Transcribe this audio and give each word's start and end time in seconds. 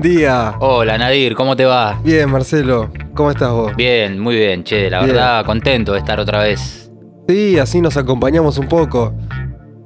Buen 0.00 0.16
día. 0.16 0.54
Hola 0.60 0.96
Nadir, 0.96 1.34
¿cómo 1.34 1.54
te 1.54 1.66
va? 1.66 2.00
Bien, 2.02 2.30
Marcelo. 2.30 2.90
¿Cómo 3.14 3.30
estás 3.32 3.50
vos? 3.50 3.76
Bien, 3.76 4.18
muy 4.18 4.34
bien, 4.34 4.64
che, 4.64 4.88
la 4.88 5.00
Bien. 5.00 5.10
verdad 5.14 5.44
contento 5.44 5.92
de 5.92 5.98
estar 5.98 6.18
otra 6.18 6.42
vez. 6.42 6.90
Sí, 7.28 7.58
así 7.58 7.82
nos 7.82 7.98
acompañamos 7.98 8.56
un 8.56 8.66
poco. 8.66 9.12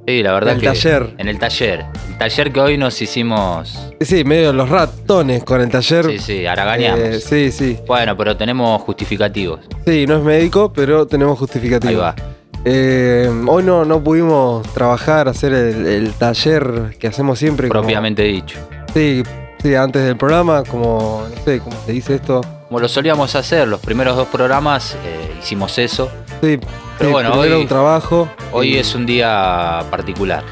Sí, 0.07 0.23
la 0.23 0.31
verdad 0.31 0.51
En 0.51 0.55
el 0.55 0.61
que 0.61 0.67
taller. 0.67 1.15
En 1.17 1.27
el 1.27 1.37
taller. 1.37 1.85
El 2.11 2.17
taller 2.17 2.53
que 2.53 2.61
hoy 2.61 2.77
nos 2.77 3.01
hicimos. 3.01 3.91
Sí, 3.99 4.23
medio 4.23 4.53
los 4.53 4.69
ratones 4.69 5.43
con 5.43 5.59
el 5.59 5.67
taller. 5.69 6.05
Sí, 6.05 6.19
sí, 6.19 6.45
haraganeamos. 6.45 6.99
Eh, 7.01 7.19
sí, 7.19 7.51
sí. 7.51 7.77
Bueno, 7.85 8.15
pero 8.15 8.37
tenemos 8.37 8.81
justificativos. 8.83 9.59
Sí, 9.85 10.05
no 10.07 10.15
es 10.15 10.23
médico, 10.23 10.71
pero 10.71 11.05
tenemos 11.05 11.37
justificativo. 11.37 11.89
Ahí 11.91 11.97
va. 11.97 12.15
Eh, 12.63 13.29
hoy 13.47 13.63
no, 13.63 13.83
no 13.83 14.01
pudimos 14.01 14.63
trabajar, 14.73 15.27
hacer 15.27 15.51
el, 15.51 15.85
el 15.85 16.13
taller 16.13 16.95
que 16.97 17.07
hacemos 17.07 17.37
siempre. 17.37 17.67
como- 17.67 17.81
Propiamente 17.81 18.23
dicho. 18.23 18.57
sí, 18.93 19.21
sí, 19.65 19.73
antes 19.73 20.03
del 20.03 20.15
programa, 20.15 20.63
como, 20.63 21.25
no 21.27 21.43
sé, 21.43 21.59
¿cómo 21.59 21.75
se 21.87 21.91
dice 21.91 22.13
esto? 22.13 22.41
Como 22.67 22.79
lo 22.79 22.87
solíamos 22.87 23.33
hacer, 23.33 23.67
los 23.67 23.79
primeros 23.79 24.15
dos 24.15 24.27
programas 24.27 24.95
eh, 25.03 25.35
hicimos 25.41 25.75
eso. 25.79 26.07
Sí, 26.39 26.59
Pero 26.99 27.09
sí, 27.09 27.11
bueno, 27.11 27.33
hoy- 27.33 27.51
un 27.51 27.67
trabajo. 27.67 28.29
Hoy 28.51 28.75
y- 28.75 28.77
es 28.77 28.93
un 28.93 29.07
día 29.07 29.83
particular. 29.89 30.43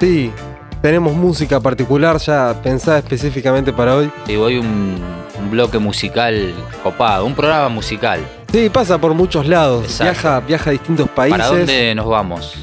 Sí, 0.00 0.32
tenemos 0.80 1.12
música 1.14 1.60
particular 1.60 2.16
ya 2.16 2.54
pensada 2.62 2.96
específicamente 2.98 3.74
para 3.74 3.96
hoy. 3.96 4.10
Y 4.26 4.36
hoy 4.36 4.56
un, 4.56 5.02
un 5.38 5.50
bloque 5.50 5.78
musical 5.78 6.54
copado, 6.82 7.26
un 7.26 7.34
programa 7.34 7.68
musical. 7.68 8.20
Sí, 8.50 8.70
pasa 8.70 8.96
por 8.96 9.12
muchos 9.12 9.46
lados. 9.46 9.84
Exacto. 9.84 10.04
Viaja, 10.14 10.40
viaja 10.40 10.70
a 10.70 10.72
distintos 10.72 11.10
países. 11.10 11.38
¿Para 11.38 11.50
dónde 11.58 11.94
nos 11.94 12.06
vamos 12.06 12.56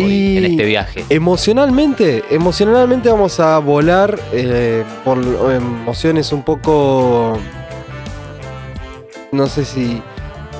Y- 0.00 0.36
en 0.38 0.44
este 0.46 0.64
viaje? 0.64 1.04
Emocionalmente, 1.10 2.24
emocionalmente 2.30 3.08
vamos 3.08 3.38
a 3.40 3.58
volar 3.58 4.18
eh, 4.32 4.84
por 5.04 5.18
emociones 5.18 6.32
un 6.32 6.42
poco. 6.42 7.38
No 9.32 9.46
sé 9.46 9.64
si. 9.64 10.00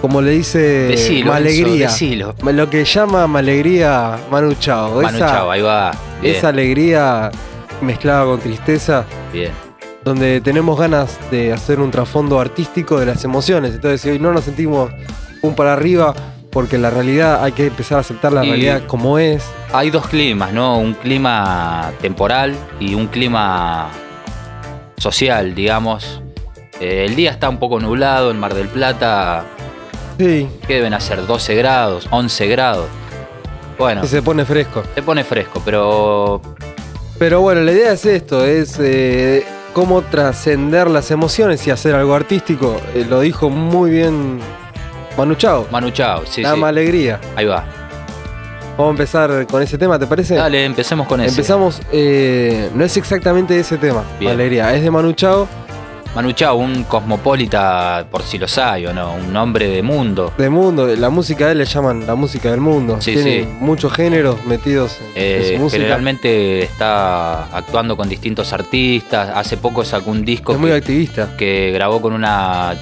Como 0.01 0.21
le 0.21 0.33
dice. 0.33 0.59
Decilo, 0.59 1.33
Malegría. 1.33 1.87
Decilo. 1.89 2.35
Lo 2.45 2.69
que 2.69 2.85
llama 2.85 3.27
Malegría 3.27 4.19
Manu 4.31 4.55
Chao. 4.55 5.01
Manu 5.01 5.17
esa, 5.17 5.27
Chao, 5.31 5.51
ahí 5.51 5.63
va. 5.63 5.93
Bien, 6.21 6.35
esa 6.37 6.49
alegría 6.49 7.31
mezclada 7.81 8.25
con 8.25 8.41
tristeza. 8.41 9.05
bien. 9.33 9.51
donde 10.05 10.43
tenemos 10.43 10.79
ganas 10.79 11.19
de 11.31 11.51
hacer 11.55 11.81
un 11.81 11.91
trasfondo 11.91 12.39
artístico 12.39 13.01
de 13.01 13.07
las 13.07 13.25
emociones. 13.25 13.73
Entonces, 13.75 14.03
si 14.03 14.11
hoy 14.11 14.19
no 14.19 14.33
nos 14.35 14.45
sentimos 14.45 14.91
un 15.41 15.55
para 15.55 15.73
arriba, 15.73 16.15
porque 16.55 16.79
la 16.79 16.89
realidad 16.89 17.43
hay 17.45 17.53
que 17.53 17.67
empezar 17.67 17.99
a 17.99 18.01
aceptar 18.01 18.33
la 18.33 18.45
Y- 18.45 18.49
realidad 18.49 18.83
como 18.87 19.19
es. 19.19 19.45
Hay 19.73 19.91
dos 19.91 20.07
climas, 20.07 20.53
¿no? 20.55 20.79
Un 20.79 20.95
clima 20.95 21.91
temporal 22.01 22.55
y 22.81 22.95
un 22.95 23.09
clima 23.09 23.91
social, 24.97 25.55
digamos. 25.55 26.23
Eh, 26.81 27.05
el 27.07 27.17
día 27.17 27.31
está 27.33 27.49
un 27.49 27.59
poco 27.59 27.79
nublado 27.81 28.31
en 28.31 28.39
Mar 28.39 28.55
del 28.55 28.69
Plata. 28.69 29.45
Sí, 30.19 30.49
¿Qué 30.67 30.75
deben 30.77 30.95
hacer? 30.95 31.27
12 31.27 31.55
grados, 31.57 32.07
11 32.11 32.47
grados. 32.47 32.87
Bueno, 33.79 34.05
se 34.05 34.23
pone 34.23 34.45
fresco. 34.45 34.83
se 34.95 35.03
pone 35.03 35.25
fresco, 35.25 35.61
pero 35.65 36.41
Pero 37.19 37.41
bueno, 37.41 37.63
la 37.63 37.73
idea 37.73 37.93
es 37.93 38.07
esto, 38.07 38.45
es 38.45 38.77
eh, 38.81 39.45
cómo 39.73 40.03
trascender 40.03 40.89
las 40.89 41.11
emociones 41.11 41.67
y 41.67 41.73
hacer 41.73 41.95
algo 41.97 42.15
artístico. 42.15 42.81
Eh, 42.95 43.05
lo 43.09 43.21
dijo 43.21 43.51
muy 43.51 43.91
bien 43.91 44.39
Manu 45.17 45.35
Chao. 45.37 45.67
Manu 45.71 45.91
Chao, 45.91 46.23
sí, 46.27 46.43
Dame 46.43 46.59
sí. 46.59 46.65
alegría. 46.65 47.21
Ahí 47.37 47.47
va. 47.47 47.65
Vamos 48.77 48.89
a 48.89 48.91
empezar 48.91 49.47
con 49.47 49.63
ese 49.63 49.79
tema, 49.79 49.99
¿te 49.99 50.07
parece? 50.07 50.35
Dale, 50.35 50.65
empecemos 50.65 51.07
con 51.07 51.21
eso. 51.21 51.31
Empezamos, 51.31 51.81
eh, 51.93 52.69
no 52.75 52.85
es 52.85 52.97
exactamente 52.97 53.59
ese 53.59 53.79
tema, 53.79 54.03
Bien. 54.19 54.33
alegría, 54.33 54.75
es 54.75 54.83
de 54.83 54.91
Manu 54.91 55.13
Chao. 55.13 55.47
Manu 56.17 56.33
Chao, 56.33 56.57
un 56.57 56.83
cosmopolita, 56.85 58.07
por 58.11 58.23
si 58.23 58.39
los 58.39 58.57
hay 58.59 58.87
o 58.87 58.93
no, 58.93 59.15
un 59.15 59.37
hombre 59.37 59.69
de 59.69 59.83
mundo. 59.83 60.33
de 60.37 60.49
mundo, 60.51 60.87
la 60.89 61.09
música 61.11 61.47
de 61.47 61.53
él 61.53 61.59
le 61.59 61.65
llaman 61.67 62.05
la 62.07 62.17
música 62.17 62.51
del 62.51 62.61
mundo. 62.61 62.97
Sí, 63.01 63.13
Tiene 63.15 63.43
sí. 63.45 63.49
muchos 63.61 63.93
géneros 63.93 64.45
metidos 64.45 64.99
en, 65.01 65.07
en 65.07 65.13
Eh, 65.43 65.53
su 65.55 65.63
música. 65.63 65.79
generalmente 65.79 66.63
está 66.65 67.45
actuando 67.57 67.97
con 67.97 68.09
distintos 68.09 68.53
artistas. 68.53 69.31
Hace 69.37 69.57
poco 69.57 69.85
sacó 69.85 70.11
un 70.11 70.25
disco 70.25 70.53
es 70.53 70.59
muy 70.59 70.71
que, 70.71 70.77
activista. 70.77 71.29
que 71.37 71.71
grabó 71.73 72.01
con 72.01 72.13
una 72.13 72.75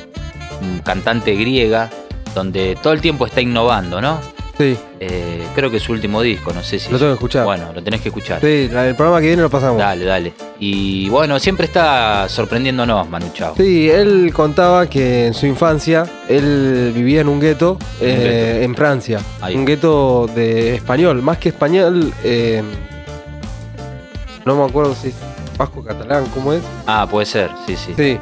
cantante 0.85 1.35
griega, 1.35 1.91
donde 2.35 2.77
todo 2.83 2.93
el 2.93 3.01
tiempo 3.01 3.27
está 3.27 3.41
innovando, 3.41 4.01
¿no? 4.01 4.19
Sí, 4.59 4.77
Eh, 5.01 5.43
creo 5.55 5.71
que 5.71 5.79
es 5.79 5.83
su 5.83 5.93
último 5.93 6.21
disco, 6.23 6.53
no 6.53 6.63
sé 6.63 6.79
si. 6.79 6.93
Lo 6.93 6.99
tengo 6.99 7.13
que 7.13 7.15
escuchar. 7.15 7.45
Bueno, 7.45 7.73
lo 7.75 7.83
tenés 7.83 8.01
que 8.03 8.11
escuchar. 8.11 8.41
sí, 8.41 8.69
el 8.71 8.95
programa 8.95 9.21
que 9.21 9.29
viene 9.29 9.43
lo 9.43 9.51
pasamos. 9.51 9.79
Dale, 9.79 10.05
dale. 10.05 10.33
Y 10.61 11.09
bueno, 11.09 11.39
siempre 11.41 11.67
está 11.67 12.29
sorprendiéndonos, 12.29 13.09
Manu 13.09 13.31
Chao. 13.33 13.55
Sí, 13.57 13.91
él 13.91 14.31
contaba 14.33 14.87
que 14.89 15.27
en 15.29 15.35
su 15.35 15.47
infancia 15.47 16.05
él 16.29 16.93
vivía 16.95 17.23
en 17.23 17.29
un 17.29 17.41
gueto 17.41 17.79
eh, 18.01 18.61
en 18.63 18.75
Francia. 18.77 19.21
Ahí. 19.41 19.57
Un 19.57 19.65
gueto 19.65 20.29
de 20.35 20.75
español, 20.77 21.23
más 21.23 21.39
que 21.39 21.49
español, 21.49 22.13
eh, 22.23 22.63
no 24.45 24.55
me 24.57 24.65
acuerdo 24.65 24.95
si 24.95 25.09
es 25.09 25.15
vasco 25.57 25.83
catalán, 25.83 26.27
¿cómo 26.35 26.53
es? 26.53 26.63
Ah, 26.87 27.07
puede 27.11 27.27
ser, 27.27 27.51
sí, 27.67 27.75
sí. 27.77 27.95
Sí. 27.97 28.19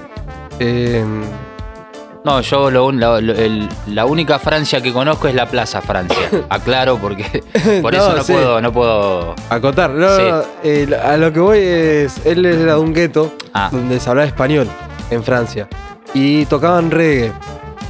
No, 2.25 2.41
yo 2.43 2.71
lo 2.71 2.93
la, 2.93 3.19
lo- 3.21 3.33
el- 3.35 3.69
la 3.87 4.05
única 4.05 4.39
Francia 4.39 4.83
que 4.83 4.93
conozco 4.93 5.27
es 5.29 5.35
la 5.35 5.47
Plaza 5.47 5.81
Francia. 5.81 6.19
Aclaro 6.51 6.99
porque 6.99 7.25
por 7.83 7.95
eso 7.95 8.11
No, 8.11 8.17
no 8.17 8.23
sí. 8.25 8.33
puedo, 8.35 8.61
no 8.61 8.73
puedo. 8.73 9.35
acotar, 9.49 9.91
no, 9.91 10.17
Sí. 10.17 10.23
no, 10.29 10.43
eh, 10.63 11.01
a 11.03 11.17
lo 11.17 11.33
que 11.33 11.41
voy 11.41 11.59
es, 11.61 12.25
él 12.27 12.45
era 12.45 12.75
de 12.75 12.81
un 12.81 12.93
gueto 12.93 13.33
Ah, 13.55 13.69
donde 13.73 13.99
se 13.99 14.11
hablaba 14.11 14.27
español 14.29 14.69
en 15.11 15.23
Francia. 15.25 15.67
Y 16.13 16.45
tocaban 16.47 16.91
reggae. 16.91 17.33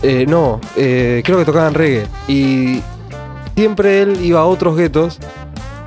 Eh, 0.02 0.24
no, 0.28 0.60
eh, 0.76 1.22
creo 1.24 1.38
que 1.38 1.44
tocaban 1.44 1.74
reggae. 1.74 2.06
Y 2.28 2.82
siempre 3.56 4.02
él 4.02 4.18
iba 4.24 4.40
a 4.40 4.44
otros 4.44 4.76
guetos 4.76 5.18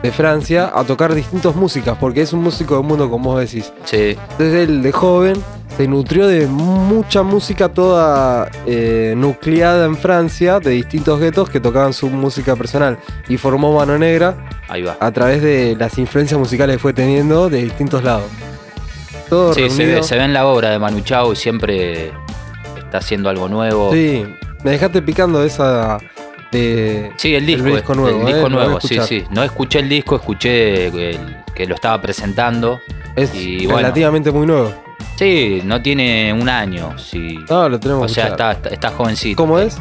de 0.04 0.12
Francia 0.12 0.70
a 0.76 0.84
tocar 0.84 1.16
distintas 1.16 1.56
músicas, 1.56 1.98
porque 1.98 2.22
es 2.22 2.34
un 2.34 2.44
músico 2.44 2.76
del 2.76 2.84
mundo, 2.84 3.10
como 3.10 3.32
vos 3.32 3.40
decís. 3.40 3.72
sí. 3.86 4.18
Entonces 4.32 4.68
él 4.68 4.84
de 4.84 4.92
joven 4.92 5.42
se 5.78 5.88
nutrió 5.88 6.28
de 6.28 6.46
mucha 6.48 7.24
música 7.24 7.70
toda 7.70 8.50
eh, 8.68 9.14
nucleada 9.18 9.86
en 9.86 9.98
Francia, 9.98 10.60
de 10.60 10.72
distintos 10.72 11.20
guetos 11.20 11.50
que 11.50 11.60
tocaban 11.60 11.94
su 11.94 12.10
música 12.10 12.56
personal. 12.56 12.98
Y 13.28 13.38
formó 13.38 13.74
Mano 13.76 13.98
Negra 13.98 14.36
Ahí 14.68 14.84
va. 14.84 14.98
a 15.00 15.12
través 15.12 15.42
de 15.42 15.76
las 15.78 15.98
influencias 15.98 16.40
musicales 16.40 16.76
que 16.76 16.80
fue 16.80 16.94
teniendo 16.94 17.50
de 17.50 17.64
distintos 17.64 18.04
lados. 18.04 18.26
Todo 19.30 19.54
Sí, 19.54 19.70
se 19.70 19.86
ve, 19.86 20.04
se 20.04 20.16
ve 20.16 20.24
en 20.26 20.34
la 20.34 20.46
obra 20.46 20.70
de 20.70 20.78
Manu 20.80 21.00
Chao 21.02 21.34
y 21.34 21.36
siempre 21.36 22.12
está 22.78 23.00
haciendo 23.00 23.30
algo 23.30 23.48
nuevo. 23.50 23.92
Sí, 23.92 24.24
me 24.64 24.72
dejaste 24.72 25.02
picando 25.02 25.44
esa 25.44 25.98
de. 26.52 27.12
Sí, 27.18 27.34
el 27.34 27.48
disco. 27.48 27.68
El 27.68 27.74
disco 27.78 27.94
el 27.94 28.00
nuevo, 28.00 28.26
disco 28.28 28.48
eh, 28.48 28.50
nuevo, 28.50 28.80
sí, 28.80 29.00
sí. 29.08 29.24
No 29.32 29.44
escuché 29.44 29.80
el 29.80 29.90
disco, 29.90 30.18
escuché 30.18 30.88
el- 30.88 31.38
que 31.56 31.66
lo 31.66 31.74
estaba 31.76 32.00
presentando. 32.02 32.80
Es 33.16 33.34
y 33.34 33.66
bueno. 33.66 33.78
relativamente 33.80 34.32
muy 34.32 34.46
nuevo. 34.46 34.72
Sí, 35.18 35.62
no 35.64 35.82
tiene 35.82 36.34
un 36.34 36.50
año. 36.50 36.98
Sí. 36.98 37.38
No, 37.50 37.70
lo 37.70 37.80
tenemos 37.80 38.04
O 38.04 38.08
que 38.08 38.14
sea, 38.14 38.28
está, 38.30 38.52
está, 38.54 38.70
está 38.70 38.90
jovencito. 38.90 39.38
¿Cómo 39.42 39.60
es? 39.60 39.78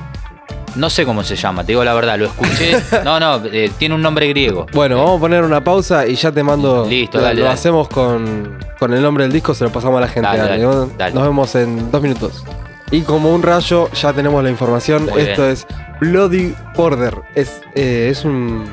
No 0.75 0.89
sé 0.89 1.05
cómo 1.05 1.23
se 1.23 1.37
llama, 1.37 1.65
te 1.65 1.73
digo 1.73 1.85
la 1.85 1.93
verdad, 1.95 2.19
lo 2.19 2.27
escuché. 2.27 2.77
No, 3.05 3.21
no, 3.21 3.43
eh, 3.47 3.71
tiene 3.79 3.95
un 3.95 4.01
nombre 4.03 4.27
griego. 4.29 4.67
Bueno, 4.73 4.97
vamos 4.99 5.19
a 5.19 5.21
poner 5.21 5.43
una 5.43 5.63
pausa 5.63 6.07
y 6.07 6.15
ya 6.15 6.33
te 6.33 6.43
mando. 6.43 6.87
Listo, 6.89 7.19
lo, 7.19 7.25
dale, 7.25 7.41
Lo 7.41 7.45
dale. 7.45 7.55
hacemos 7.55 7.89
con, 7.89 8.59
con 8.79 8.93
el 8.95 9.03
nombre 9.03 9.25
del 9.25 9.33
disco, 9.33 9.55
se 9.55 9.65
lo 9.65 9.71
pasamos 9.73 9.99
a 9.99 10.01
la 10.03 10.09
gente. 10.09 10.29
Dale, 10.29 10.59
dale. 10.97 11.15
Nos- 11.15 11.23
vemos 11.25 11.55
en 11.57 11.91
dos 11.91 12.01
minutos. 12.03 12.45
Y 12.91 13.03
como 13.03 13.35
un 13.35 13.43
rayo, 13.43 13.91
ya 13.93 14.13
tenemos 14.13 14.43
la 14.45 14.51
información. 14.51 15.07
Muy 15.07 15.23
Esto 15.23 15.47
es 15.47 15.67
Bloody 16.01 16.55
Border. 16.77 17.17
Es, 17.35 17.61
eh, 17.75 18.09
es 18.11 18.25
un 18.25 18.65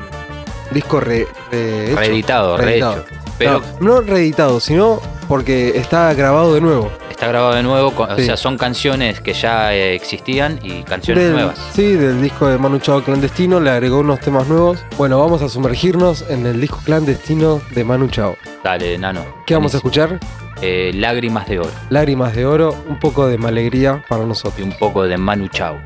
disco 0.72 1.00
re. 1.00 1.26
Reeditado, 1.50 2.56
Reeditado. 2.56 2.94
rehecho. 2.96 3.04
Pero 3.40 3.60
No, 3.80 3.94
no 3.96 4.00
reeditado, 4.02 4.60
sino 4.60 5.00
porque 5.26 5.72
está 5.76 6.12
grabado 6.14 6.54
de 6.54 6.60
nuevo. 6.60 6.90
está 7.10 7.26
grabado 7.28 7.54
de 7.54 7.62
nuevo, 7.62 7.90
Sí. 7.90 8.22
o 8.22 8.24
sea, 8.24 8.36
son 8.36 8.56
canciones 8.56 9.20
que 9.20 9.32
ya 9.34 9.74
eh, 9.74 9.94
existían 9.94 10.58
y 10.62 10.82
canciones 10.84 11.24
Del- 11.24 11.32
nuevas. 11.34 11.58
Sí, 11.74 11.92
del 11.94 12.20
disco 12.22 12.46
de 12.46 12.56
Manu 12.58 12.78
Chao 12.78 13.02
Clandestino, 13.02 13.58
le 13.60 13.70
agregó 13.70 13.98
unos 14.00 14.20
temas 14.20 14.46
nuevos. 14.46 14.78
Bueno, 14.96 15.18
vamos 15.18 15.42
a 15.42 15.48
sumergirnos 15.48 16.24
en 16.30 16.46
el 16.46 16.60
disco 16.60 16.78
clandestino 16.84 17.60
de 17.74 17.82
Manu 17.84 18.08
Chao. 18.08 18.36
Dale, 18.62 18.96
nano. 18.98 19.24
¿Qué 19.46 19.54
vamos 19.54 19.74
a 19.74 19.78
escuchar? 19.78 20.18
Eh, 20.62 20.90
Lágrimas 20.94 21.48
de 21.48 21.58
oro 21.60 21.70
Lágrimas 21.88 22.34
de 22.36 22.44
oro, 22.44 22.74
un 22.86 22.98
poco 23.00 23.26
de 23.26 23.38
alegría 23.46 24.04
para 24.08 24.24
nosotros. 24.26 24.60
y 24.60 24.62
un 24.62 24.72
poco 24.78 25.04
de 25.04 25.16
Manu 25.16 25.48
Chao. 25.48 25.78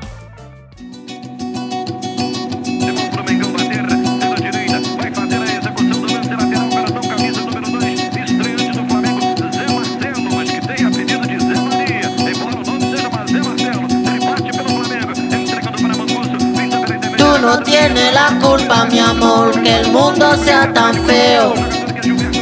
Tienes 17.85 18.13
la 18.15 18.39
culpa, 18.41 18.85
mi 18.85 18.97
amor, 18.97 19.61
que 19.61 19.81
el 19.81 19.91
mundo 19.91 20.35
sea 20.43 20.73
tan 20.73 20.95
feo. 21.05 21.53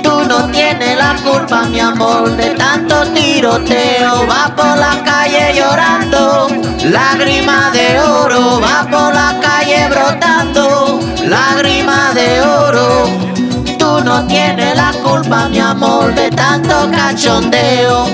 Tú 0.02 0.24
no 0.26 0.48
tienes 0.52 0.98
la 0.98 1.16
culpa, 1.22 1.64
mi 1.64 1.82
amor, 1.82 2.32
de 2.38 2.52
tanto 2.52 3.04
tiroteo. 3.14 4.26
Va 4.26 4.56
por 4.56 4.78
la 4.78 5.04
calle 5.04 5.54
llorando, 5.54 6.48
lágrima 6.86 7.72
de 7.72 8.00
oro. 8.00 8.62
Va 8.62 8.88
por 8.90 9.14
la 9.14 9.38
calle 9.42 9.90
brotando, 9.90 11.02
lágrima 11.26 12.14
de 12.14 12.40
oro. 12.40 13.10
Tú 13.78 14.02
no 14.02 14.26
tienes 14.28 14.78
la 14.78 14.94
culpa, 15.04 15.50
mi 15.50 15.60
amor, 15.60 16.16
de 16.16 16.30
tanto 16.30 16.90
cachondeo. 16.90 18.06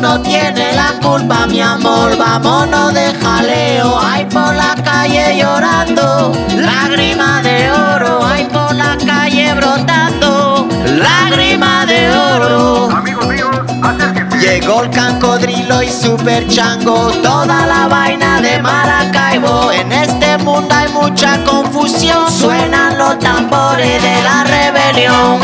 No 0.00 0.20
tienes 0.20 0.76
la 0.76 0.92
culpa, 1.02 1.46
mi 1.46 1.60
amor, 1.60 2.16
vámonos 2.16 2.94
de 2.94 3.12
jaleo. 3.14 3.98
Ay, 4.00 4.24
por 4.26 4.54
la 4.54 4.74
calle 4.84 5.38
llorando, 5.38 6.32
lágrima 6.56 7.42
de 7.42 7.70
oro. 7.70 8.20
Ay, 8.24 8.44
por 8.44 8.74
la 8.74 8.96
calle 9.04 9.54
brotando, 9.54 10.68
lágrima 10.86 11.84
de 11.86 12.10
oro. 12.10 12.90
Amigos 12.90 13.26
míos. 13.26 13.56
Llegó 14.40 14.82
el 14.84 14.90
cancodrilo 14.90 15.82
y 15.82 15.90
super 15.90 16.46
chango, 16.46 17.10
toda 17.22 17.66
la 17.66 17.88
vaina 17.88 18.40
de 18.40 18.62
Maracaibo. 18.62 19.72
En 19.72 19.90
este 19.92 20.38
mundo 20.38 20.72
hay 20.74 20.88
mucha 20.92 21.42
confusión, 21.44 22.30
suenan 22.30 22.96
los 22.98 23.18
tambores 23.18 24.00
de 24.00 24.22
la 24.22 24.44
rebelión. 24.44 25.38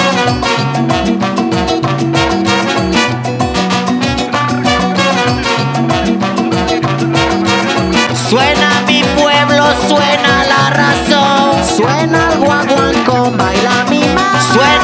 Mi 14.56 14.83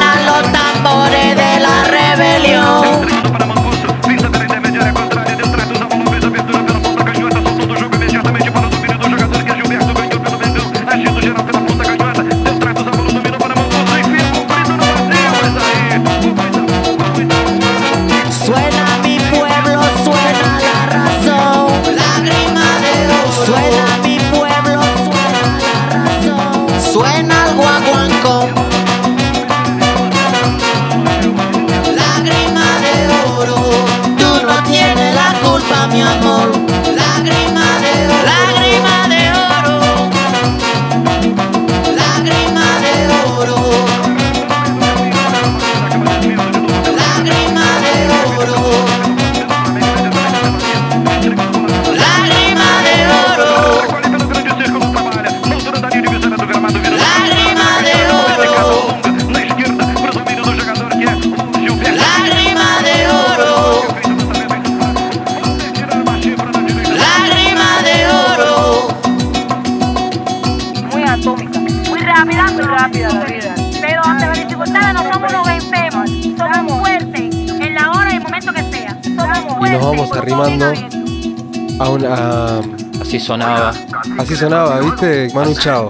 Así 83.11 83.19
sonaba. 83.19 83.73
Así 84.19 84.37
sonaba, 84.37 84.79
¿viste? 84.79 85.31
Manu 85.35 85.53
Chao. 85.55 85.89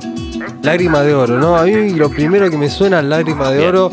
Lágrima 0.63 1.03
de 1.03 1.15
oro, 1.15 1.39
¿no? 1.39 1.55
A 1.55 1.65
mí 1.65 1.91
lo 1.91 2.09
primero 2.11 2.49
que 2.51 2.57
me 2.57 2.71
suena 2.71 3.03
lágrima 3.03 3.51
de 3.51 3.59
Bien. 3.59 3.69
oro 3.69 3.91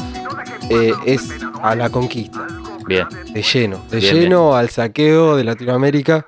eh, 0.69 0.93
es 1.05 1.27
a 1.61 1.75
la 1.75 1.89
conquista. 1.89 2.47
Bien. 2.87 3.05
De 3.33 3.41
lleno. 3.41 3.79
De 3.91 3.97
Bien, 3.99 4.15
lleno 4.15 4.55
al 4.55 4.69
saqueo 4.69 5.35
de 5.35 5.43
Latinoamérica. 5.43 6.25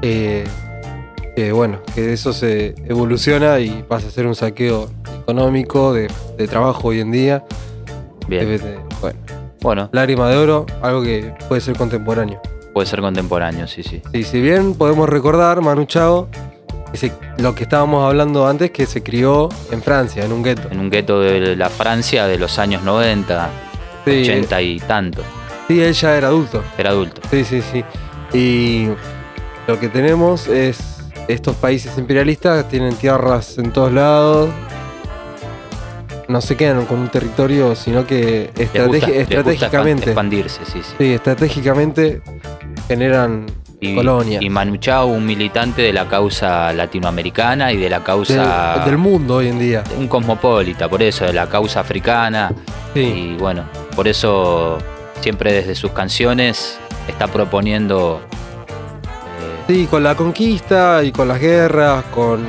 eh, 0.00 0.44
que 1.36 1.52
bueno, 1.52 1.80
que 1.94 2.12
eso 2.14 2.32
se 2.32 2.74
evoluciona 2.86 3.58
y 3.58 3.84
pasa 3.86 4.06
a 4.06 4.10
ser 4.10 4.26
un 4.26 4.34
saqueo 4.34 4.88
económico, 5.20 5.92
de, 5.92 6.08
de 6.38 6.48
trabajo 6.48 6.88
hoy 6.88 7.00
en 7.00 7.10
día. 7.12 7.44
Bien. 8.28 8.46
De- 8.48 8.58
de- 8.58 8.78
bueno, 9.02 9.18
Bueno, 9.60 9.88
lágrima 9.92 10.28
de 10.30 10.36
oro, 10.38 10.64
algo 10.80 11.02
que 11.02 11.34
puede 11.48 11.60
ser 11.60 11.76
contemporáneo. 11.76 12.40
Puede 12.74 12.86
ser 12.86 13.00
contemporáneo, 13.00 13.66
sí, 13.66 13.82
sí. 13.82 14.02
Sí, 14.12 14.24
si 14.24 14.40
bien 14.42 14.74
podemos 14.74 15.08
recordar, 15.08 15.62
Manu 15.62 15.86
Chao, 15.86 16.28
que 16.92 16.98
se- 16.98 17.12
lo 17.38 17.54
que 17.54 17.62
estábamos 17.62 18.04
hablando 18.04 18.46
antes, 18.46 18.70
que 18.72 18.84
se 18.84 19.02
crió 19.02 19.48
en 19.70 19.80
Francia, 19.82 20.24
en 20.24 20.32
un 20.32 20.42
gueto. 20.42 20.68
En 20.70 20.80
un 20.80 20.90
gueto 20.90 21.20
de 21.20 21.56
la 21.56 21.70
Francia 21.70 22.26
de 22.26 22.36
los 22.38 22.58
años 22.58 22.82
90, 22.82 23.48
Sí, 24.04 24.22
80 24.22 24.60
y 24.60 24.80
tanto. 24.80 25.22
sí, 25.68 25.80
él 25.80 25.94
ya 25.94 26.16
era 26.16 26.28
adulto. 26.28 26.62
Era 26.76 26.90
adulto. 26.90 27.22
Sí, 27.30 27.44
sí, 27.44 27.62
sí. 27.62 27.84
Y 28.36 28.88
lo 29.66 29.78
que 29.80 29.88
tenemos 29.88 30.46
es 30.48 30.78
estos 31.28 31.56
países 31.56 31.96
imperialistas 31.96 32.68
tienen 32.68 32.94
tierras 32.96 33.56
en 33.56 33.70
todos 33.72 33.92
lados. 33.92 34.50
No 36.26 36.40
se 36.40 36.56
quedan 36.56 36.86
con 36.86 36.98
un 37.00 37.08
territorio, 37.10 37.74
sino 37.76 38.06
que 38.06 38.50
gusta 38.86 39.08
estratégicamente, 39.10 40.06
expandirse, 40.06 40.60
sí, 40.64 40.80
sí. 40.82 40.94
sí, 40.98 41.12
estratégicamente 41.12 42.22
generan 42.88 43.46
Y, 43.80 43.94
colonias 43.94 44.42
y 44.42 44.48
Manu 44.50 44.76
Chao, 44.76 45.06
un 45.06 45.26
militante 45.26 45.82
de 45.82 45.92
la 45.92 46.06
causa 46.08 46.72
latinoamericana 46.72 47.72
y 47.72 47.76
de 47.76 47.90
la 47.90 48.02
causa. 48.02 48.82
del 48.86 48.98
mundo 48.98 49.36
hoy 49.36 49.48
en 49.48 49.58
día. 49.58 49.84
un 49.98 50.08
cosmopolita, 50.08 50.88
por 50.88 51.02
eso, 51.02 51.24
de 51.24 51.32
la 51.32 51.46
causa 51.48 51.80
africana. 51.80 52.52
Sí, 52.94 53.00
Y 53.00 53.36
bueno, 53.36 53.64
por 53.96 54.06
eso 54.08 54.78
siempre 55.20 55.52
desde 55.52 55.74
sus 55.74 55.90
canciones 55.90 56.78
está 57.08 57.26
proponiendo. 57.26 58.20
eh, 58.28 59.64
sí, 59.68 59.86
con 59.90 60.02
la 60.02 60.14
conquista 60.14 61.02
y 61.02 61.12
con 61.12 61.28
las 61.28 61.40
guerras, 61.40 62.04
con 62.14 62.44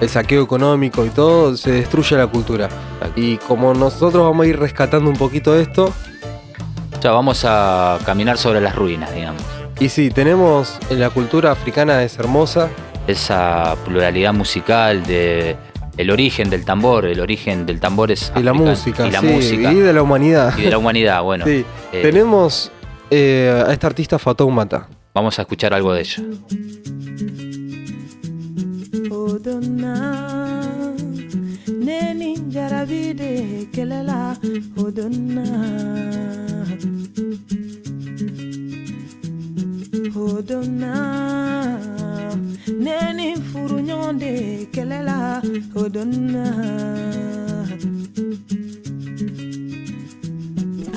el 0.00 0.08
saqueo 0.08 0.42
económico 0.42 1.04
y 1.04 1.10
todo, 1.10 1.56
se 1.56 1.72
destruye 1.72 2.16
la 2.16 2.26
cultura. 2.26 2.68
Y 3.16 3.36
como 3.38 3.74
nosotros 3.74 4.22
vamos 4.24 4.46
a 4.46 4.48
ir 4.48 4.58
rescatando 4.58 5.10
un 5.10 5.16
poquito 5.16 5.58
esto, 5.58 5.92
o 6.98 7.02
sea, 7.02 7.10
vamos 7.12 7.44
a 7.46 7.98
caminar 8.06 8.38
sobre 8.38 8.60
las 8.60 8.74
ruinas, 8.74 9.12
digamos. 9.14 9.42
Y 9.80 9.88
sí, 9.88 10.10
tenemos 10.10 10.78
en 10.90 11.00
la 11.00 11.10
cultura 11.10 11.52
africana 11.52 12.02
es 12.04 12.18
hermosa. 12.18 12.68
Esa 13.06 13.76
pluralidad 13.84 14.34
musical 14.34 15.02
de 15.04 15.56
el 15.96 16.10
origen 16.10 16.50
del 16.50 16.64
tambor, 16.64 17.06
el 17.06 17.18
origen 17.20 17.64
del 17.66 17.80
tambor 17.80 18.10
es 18.10 18.30
Y 18.36 18.42
la 18.42 18.52
música, 18.52 19.06
y 19.06 19.10
la 19.10 19.20
sí, 19.20 19.26
música 19.26 19.72
y 19.72 19.76
de 19.76 19.92
la 19.92 20.02
humanidad. 20.02 20.56
y 20.58 20.62
de 20.62 20.70
la 20.70 20.78
humanidad. 20.78 21.22
Bueno, 21.30 21.46
Sí. 21.46 21.64
eh, 21.92 22.02
Tenemos 22.02 22.70
eh, 23.10 23.64
a 23.66 23.72
esta 23.72 23.86
artista 23.86 24.18
Fatoumata. 24.18 24.86
vamos 25.14 25.38
a 25.38 25.42
escuchar 25.42 25.72
algo 25.74 25.92
de 25.94 26.00
ella. 26.02 26.22
odonna 40.08 40.94
neni 42.84 43.28
furu 43.48 43.78
nyonde 43.88 44.32
kɛlɛla 44.74 45.18
odonna 45.82 46.44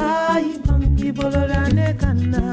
ayi 0.10 0.53
bangi 0.65 1.10
bolola 1.17 1.62
ne 1.77 1.88
kanna. 2.01 2.43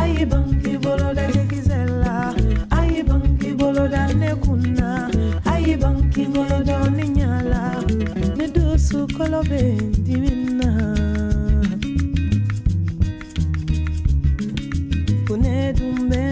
Ayi 0.00 0.22
bangi 0.32 0.74
boloda 0.84 1.26
kizela 1.50 2.34
ayi 2.78 3.02
bangi 3.08 3.50
bolola 3.58 4.02
ne 4.20 4.30
kuna 4.44 4.88
ayi 5.52 5.72
bangi 5.82 6.24
boloda 6.34 6.78
ne 6.96 7.04
nyala. 7.16 7.62
Ne 8.38 8.46
dusukolo 8.54 9.40
be 9.50 9.62
dimina 10.06 10.70
algún. 15.80 16.25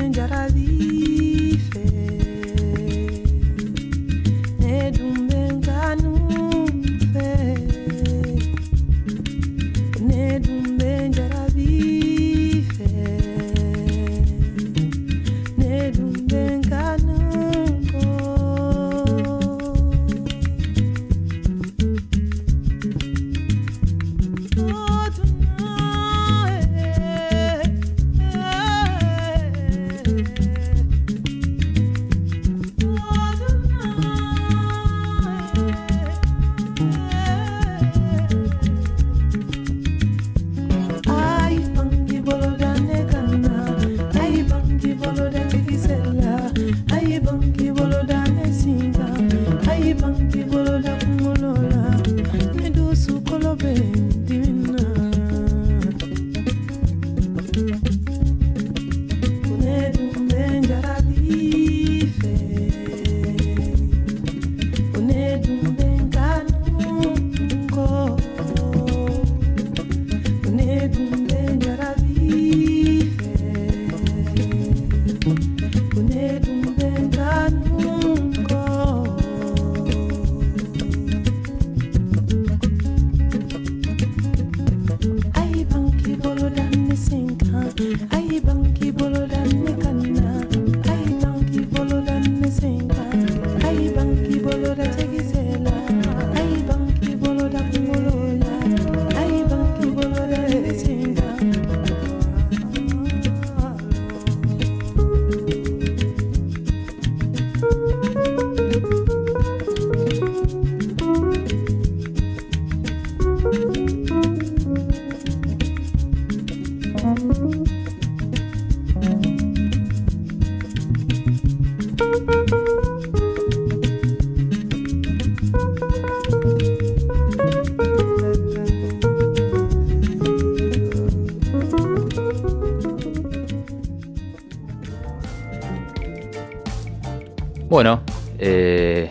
Bueno, 137.74 138.02
eh, 138.38 139.10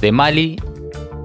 de 0.00 0.12
Mali 0.12 0.54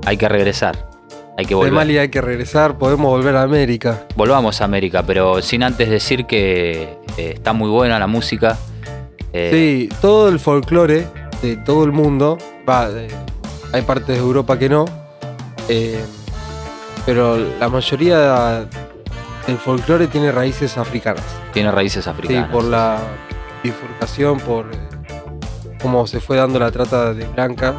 hay 0.08 0.18
que 0.18 0.28
regresar. 0.28 0.90
Hay 1.38 1.46
que 1.46 1.50
De 1.50 1.56
volver. 1.56 1.72
Mali 1.74 2.00
hay 2.00 2.10
que 2.10 2.20
regresar, 2.20 2.80
podemos 2.80 3.12
volver 3.12 3.36
a 3.36 3.44
América. 3.44 4.08
Volvamos 4.16 4.60
a 4.60 4.66
América, 4.66 5.04
pero 5.06 5.40
sin 5.44 5.62
antes 5.62 5.88
decir 5.88 6.26
que 6.26 6.98
eh, 7.16 7.34
está 7.36 7.54
muy 7.54 7.70
buena 7.70 8.00
la 8.00 8.08
música. 8.08 8.58
Eh, 9.34 9.52
Sí, 9.54 9.96
todo 10.02 10.30
el 10.30 10.40
folclore 10.40 11.06
de 11.44 11.58
todo 11.58 11.84
el 11.84 11.92
mundo, 11.92 12.40
va, 12.68 12.90
de- 12.90 13.08
hay 13.72 13.84
partes 13.84 14.08
de 14.08 14.18
Europa 14.18 14.58
que 14.58 14.68
no, 14.70 14.86
pero 17.06 17.38
la 17.60 17.70
mayoría 17.70 18.66
del 19.46 19.58
folclore 19.64 20.08
tiene 20.08 20.32
raíces 20.32 20.76
africanas. 20.76 21.24
Tiene 21.54 21.70
raíces 21.70 22.06
Sí, 22.06 22.10
africanas. 22.10 22.50
por 22.50 22.64
la 22.64 22.98
bifurcación, 23.64 24.40
por 24.40 24.66
cómo 25.82 26.06
se 26.08 26.20
fue 26.20 26.38
dando 26.38 26.60
la 26.60 26.72
trata 26.72 27.14
de 27.14 27.26
blanca. 27.26 27.74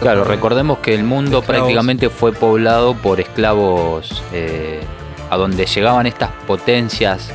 Claro, 0.00 0.24
recordemos 0.24 0.78
que 0.78 0.94
el 0.94 1.04
mundo 1.04 1.42
prácticamente 1.42 2.08
fue 2.08 2.32
poblado 2.32 2.94
por 2.94 3.20
esclavos 3.20 4.22
eh, 4.32 4.80
a 5.28 5.36
donde 5.36 5.66
llegaban 5.66 6.06
estas 6.06 6.30
potencias 6.46 7.30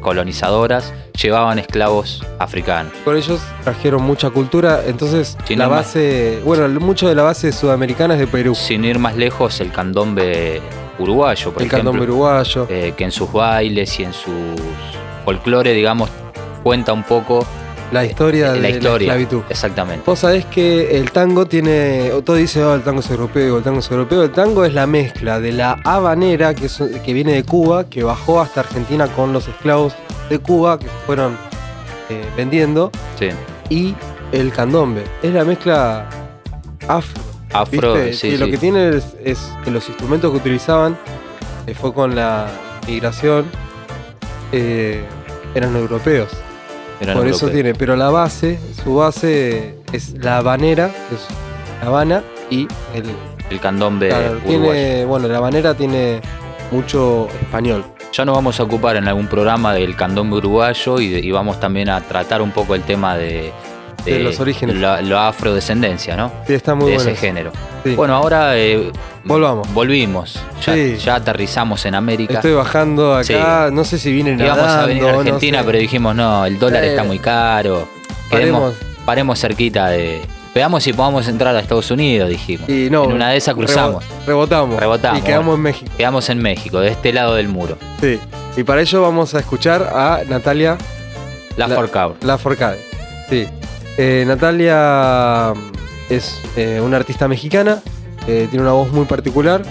colonizadoras, 0.00 0.92
llevaban 1.20 1.58
esclavos 1.58 2.22
africanos. 2.38 2.92
Por 3.04 3.16
ellos 3.16 3.40
trajeron 3.64 4.02
mucha 4.02 4.30
cultura, 4.30 4.80
entonces 4.86 5.36
Sin 5.46 5.58
la 5.58 5.68
más- 5.68 5.86
base, 5.86 6.40
bueno, 6.44 6.68
mucho 6.80 7.08
de 7.08 7.14
la 7.14 7.22
base 7.22 7.50
sudamericana 7.52 8.14
es 8.14 8.20
de 8.20 8.26
Perú. 8.26 8.54
Sin 8.54 8.84
ir 8.84 8.98
más 8.98 9.16
lejos, 9.16 9.60
el 9.60 9.72
candombe 9.72 10.60
uruguayo, 10.98 11.52
por 11.52 11.62
el 11.62 11.68
ejemplo, 11.68 11.90
candombe 11.92 12.02
uruguayo. 12.12 12.66
eh, 12.68 12.92
que 12.96 13.04
en 13.04 13.12
sus 13.12 13.32
bailes 13.32 13.98
y 13.98 14.04
en 14.04 14.12
sus 14.12 14.34
folclore, 15.24 15.72
digamos, 15.72 16.10
cuenta 16.62 16.92
un 16.92 17.02
poco 17.04 17.46
la 17.92 18.04
historia 18.04 18.48
eh, 18.48 18.52
de 18.54 18.60
la 18.60 18.68
historia. 18.70 19.08
la 19.08 19.14
esclavitud. 19.20 19.42
Exactamente. 19.50 20.02
Vos 20.06 20.18
sabés 20.18 20.44
que 20.46 20.96
el 20.98 21.10
tango 21.12 21.46
tiene. 21.46 22.10
Todo 22.24 22.36
dice, 22.36 22.62
oh, 22.64 22.74
el 22.74 22.82
tango 22.82 23.00
es 23.00 23.10
europeo, 23.10 23.58
el 23.58 23.62
tango 23.64 23.80
es 23.80 23.90
europeo. 23.90 24.22
El 24.22 24.32
tango 24.32 24.64
es 24.64 24.72
la 24.74 24.86
mezcla 24.86 25.38
de 25.40 25.52
la 25.52 25.78
habanera, 25.84 26.54
que, 26.54 26.66
es- 26.66 26.82
que 27.04 27.12
viene 27.12 27.32
de 27.34 27.44
Cuba, 27.44 27.84
que 27.84 28.02
bajó 28.02 28.40
hasta 28.40 28.60
Argentina 28.60 29.06
con 29.08 29.32
los 29.32 29.46
esclavos 29.48 29.94
de 30.30 30.38
Cuba, 30.38 30.78
que 30.78 30.86
fueron 31.06 31.36
eh, 32.08 32.24
vendiendo, 32.36 32.90
Sí. 33.18 33.28
y 33.68 33.94
el 34.32 34.50
candombe. 34.52 35.04
Es 35.22 35.32
la 35.34 35.44
mezcla 35.44 36.08
afro. 36.88 37.22
Afro, 37.52 37.92
¿viste? 37.94 38.12
sí, 38.14 38.30
Que 38.30 38.38
Lo 38.38 38.46
sí. 38.46 38.50
que 38.52 38.56
tiene 38.58 38.88
es, 38.96 39.04
es 39.22 39.38
que 39.62 39.70
los 39.70 39.86
instrumentos 39.88 40.30
que 40.30 40.38
utilizaban 40.38 40.96
eh, 41.66 41.74
fue 41.74 41.92
con 41.92 42.16
la 42.16 42.46
migración, 42.86 43.44
eh, 44.52 45.02
eran 45.54 45.76
europeos. 45.76 46.28
Por 47.12 47.26
eso 47.26 47.48
tiene, 47.48 47.74
pero 47.74 47.96
la 47.96 48.10
base, 48.10 48.58
su 48.82 48.96
base 48.96 49.76
es 49.92 50.14
la 50.18 50.38
habanera, 50.38 50.88
que 51.08 51.14
es 51.14 51.26
La 51.80 51.88
Habana, 51.88 52.22
y 52.50 52.68
el. 52.94 53.04
el 53.50 53.60
candombe 53.60 54.08
claro, 54.08 54.38
tiene, 54.46 55.04
bueno, 55.04 55.28
la 55.28 55.38
habanera 55.38 55.74
tiene 55.74 56.20
mucho 56.70 57.28
español. 57.40 57.84
Ya 58.12 58.24
nos 58.24 58.34
vamos 58.34 58.60
a 58.60 58.62
ocupar 58.62 58.96
en 58.96 59.08
algún 59.08 59.26
programa 59.26 59.72
del 59.72 59.96
candombe 59.96 60.36
uruguayo 60.36 61.00
y 61.00 61.30
vamos 61.30 61.58
también 61.58 61.88
a 61.88 62.00
tratar 62.02 62.42
un 62.42 62.50
poco 62.50 62.74
el 62.74 62.82
tema 62.82 63.16
de, 63.16 63.52
De 64.04 64.18
los 64.20 64.40
orígenes. 64.40 64.76
La, 64.76 65.00
la 65.02 65.28
afrodescendencia, 65.28 66.16
¿no? 66.16 66.32
Sí, 66.46 66.54
está 66.54 66.74
muy 66.74 66.90
de 66.90 66.96
bueno. 66.96 67.10
ese 67.10 67.20
género. 67.20 67.52
Sí. 67.84 67.94
Bueno, 67.94 68.14
ahora 68.14 68.56
eh, 68.58 68.90
Volvamos. 69.24 69.72
Volvimos. 69.72 70.40
Ya, 70.66 70.74
Sí. 70.74 70.96
ya 70.96 71.14
aterrizamos 71.16 71.84
en 71.86 71.94
América. 71.94 72.34
Estoy 72.34 72.52
bajando 72.54 73.14
acá, 73.14 73.70
no 73.72 73.84
sé 73.84 73.98
si 73.98 74.12
vienen 74.12 74.40
Íbamos 74.40 74.66
a 74.66 74.86
venir 74.86 75.02
a 75.02 75.06
nadando, 75.06 75.20
Argentina, 75.20 75.58
no 75.58 75.62
sé. 75.62 75.66
pero 75.66 75.78
dijimos, 75.78 76.14
no, 76.16 76.44
el 76.46 76.58
dólar 76.58 76.82
Eh, 76.84 76.88
está 76.90 77.04
muy 77.04 77.18
caro. 77.18 77.86
paremos. 78.30 78.74
Quedemos- 78.74 79.04
paremos 79.04 79.38
cerquita 79.40 79.88
de. 79.88 80.22
Veamos 80.54 80.82
si 80.82 80.92
podamos 80.92 81.26
entrar 81.28 81.56
a 81.56 81.60
Estados 81.60 81.90
Unidos, 81.90 82.28
dijimos. 82.28 82.68
Y 82.68 82.90
no, 82.90 83.04
en 83.04 83.12
una 83.12 83.30
de 83.30 83.36
esas 83.38 83.54
cruzamos. 83.54 84.04
rebo- 84.04 84.26
rebotamos. 84.26 84.78
Rebotamos. 84.80 85.18
Y 85.20 85.22
quedamos 85.22 85.54
en 85.56 85.62
México. 85.62 85.90
Quedamos 85.96 86.28
en 86.28 86.38
México, 86.42 86.80
de 86.80 86.88
este 86.88 87.12
lado 87.12 87.34
del 87.36 87.48
muro. 87.48 87.78
Sí. 88.00 88.18
Y 88.56 88.62
para 88.64 88.82
ello 88.82 89.00
vamos 89.00 89.34
a 89.34 89.38
escuchar 89.38 89.82
a 89.94 90.20
Natalia 90.28 90.76
La, 91.56 91.68
La- 91.68 91.74
Forcade. 91.76 92.14
Lafourcade. 92.22 92.78
Sí. 93.30 93.46
Eh, 93.98 94.24
Natalia 94.26 95.52
es 96.08 96.40
eh, 96.56 96.80
una 96.82 96.96
artista 96.96 97.28
mexicana, 97.28 97.80
eh, 98.26 98.46
tiene 98.50 98.62
una 98.64 98.72
voz 98.72 98.90
muy 98.92 99.04
particular 99.04 99.62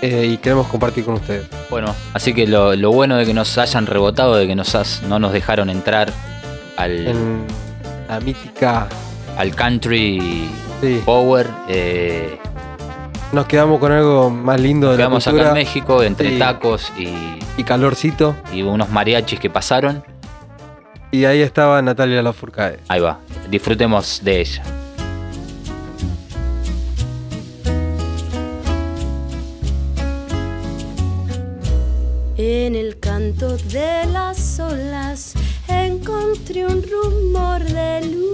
y 0.00 0.36
queremos 0.36 0.68
compartir 0.68 1.04
con 1.04 1.14
ustedes. 1.14 1.46
Bueno, 1.70 1.92
así 2.14 2.32
que 2.32 2.46
lo, 2.46 2.76
lo 2.76 2.92
bueno 2.92 3.16
de 3.16 3.26
que 3.26 3.34
nos 3.34 3.58
hayan 3.58 3.84
rebotado, 3.86 4.36
de 4.36 4.46
que 4.46 4.54
nos 4.54 4.76
has- 4.76 5.02
no 5.02 5.18
nos 5.18 5.32
dejaron 5.32 5.70
entrar 5.70 6.12
al, 6.76 7.08
En 7.08 7.44
la 8.08 8.20
mítica. 8.20 8.86
al 9.36 9.54
country 9.56 10.48
Sí. 10.80 11.02
power, 11.04 11.48
Nos 13.32 13.46
quedamos 13.46 13.78
con 13.80 13.90
algo 13.92 14.30
más 14.30 14.58
lindo 14.60 14.90
de 14.92 14.96
quedamos 14.98 15.26
la 15.26 15.30
acá 15.32 15.38
cultura 15.38 15.48
en 15.48 15.54
México 15.66 16.02
entre 16.04 16.30
Sí. 16.30 16.38
tacos 16.38 16.92
y, 16.96 17.08
y 17.56 17.64
calorcito. 17.64 18.36
y 18.52 18.62
unos 18.62 18.88
mariachis 18.90 19.40
que 19.40 19.50
pasaron. 19.50 20.02
Y 21.10 21.24
ahí 21.24 21.40
estaba 21.40 21.80
Natalia 21.80 22.22
Lafourcade. 22.22 22.80
Ahí 22.88 23.00
va, 23.00 23.18
disfrutemos 23.50 24.20
de 24.22 24.40
ella. 24.40 24.62
En 32.36 32.76
el 32.76 32.98
canto 33.00 33.56
de 33.56 34.04
las 34.12 34.60
olas 34.60 35.32
encontré 35.66 36.66
un 36.66 36.82
rumor 36.82 37.64
de 37.64 38.04
luz. 38.04 38.28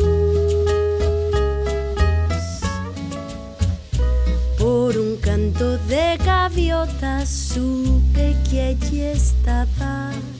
Por 4.59 4.99
un 4.99 5.17
canto 5.19 5.79
de 5.79 6.19
gaviotas 6.25 7.29
supe 7.29 8.37
que 8.51 8.61
allí 8.63 9.03
estabas 9.03 10.34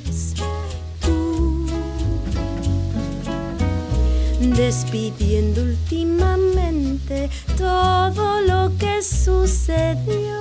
Despidiendo 4.57 5.63
últimamente 5.63 7.29
todo 7.59 8.41
lo 8.41 8.71
que 8.79 9.03
sucedió. 9.03 10.41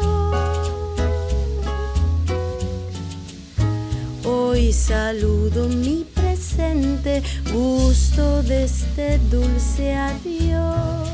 Hoy 4.24 4.72
saludo 4.72 5.68
mi 5.68 6.06
presente, 6.14 7.24
gusto 7.52 8.44
de 8.44 8.66
este 8.66 9.18
dulce 9.32 9.96
adiós. 9.96 11.10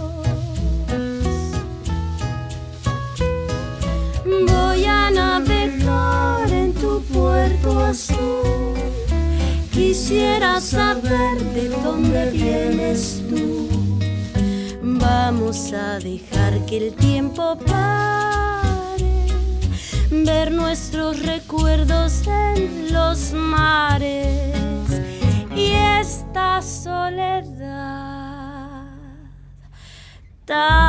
Voy 4.25 4.85
a 4.85 5.09
navegar 5.09 6.51
en 6.51 6.73
tu 6.73 7.01
puerto 7.03 7.79
azul. 7.79 8.48
Quisiera 10.09 10.59
saber 10.59 11.37
de 11.53 11.69
dónde 11.69 12.31
vienes 12.31 13.21
tú. 13.29 13.69
Vamos 14.81 15.71
a 15.71 15.99
dejar 15.99 16.65
que 16.65 16.77
el 16.87 16.95
tiempo 16.95 17.55
pare, 17.67 19.27
ver 20.09 20.51
nuestros 20.51 21.23
recuerdos 21.23 22.25
en 22.25 22.91
los 22.91 23.33
mares 23.33 24.55
y 25.55 25.73
esta 25.73 26.59
soledad 26.63 27.67
tan 30.45 30.88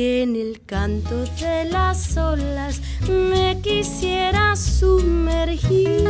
que 0.00 0.22
en 0.22 0.34
el 0.34 0.62
canto 0.64 1.26
de 1.42 1.66
las 1.66 2.16
olas 2.16 2.80
me 3.06 3.60
quisiera 3.60 4.56
sumergir. 4.56 6.08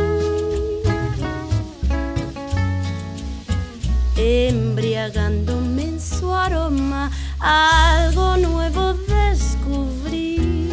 Embriagándome 4.15 5.81
en 5.83 5.99
su 5.99 6.33
aroma, 6.33 7.11
algo 7.37 8.37
nuevo 8.37 8.93
descubrí. 8.93 10.69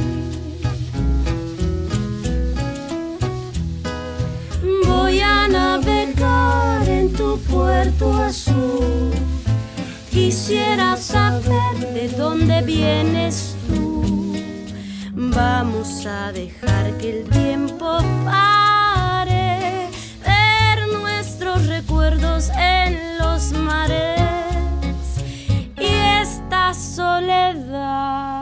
Voy 4.86 5.18
a 5.18 5.48
navegar 5.48 6.88
en 6.88 7.12
tu 7.12 7.36
puerto 7.50 8.14
azul. 8.14 9.10
Quisiera 10.08 10.96
saber 10.96 11.27
dónde 12.38 12.62
vienes 12.62 13.56
tú. 13.66 14.32
Vamos 15.12 16.06
a 16.06 16.32
dejar 16.32 16.96
que 16.98 17.20
el 17.20 17.28
tiempo 17.28 17.98
pare, 18.24 19.88
ver 20.24 20.88
nuestros 20.92 21.66
recuerdos 21.66 22.50
en 22.50 23.18
los 23.18 23.52
mares 23.52 24.20
y 25.76 25.86
esta 26.22 26.74
soledad 26.74 28.37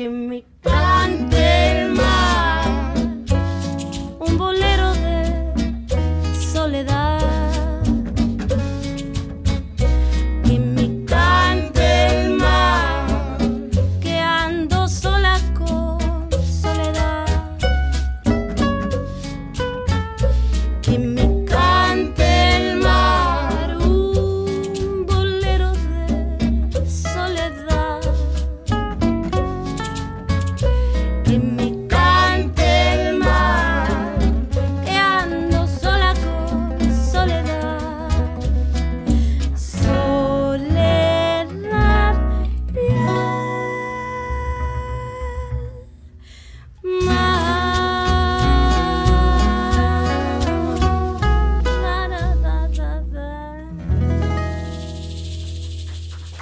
que 0.00 0.08
me 0.08 0.69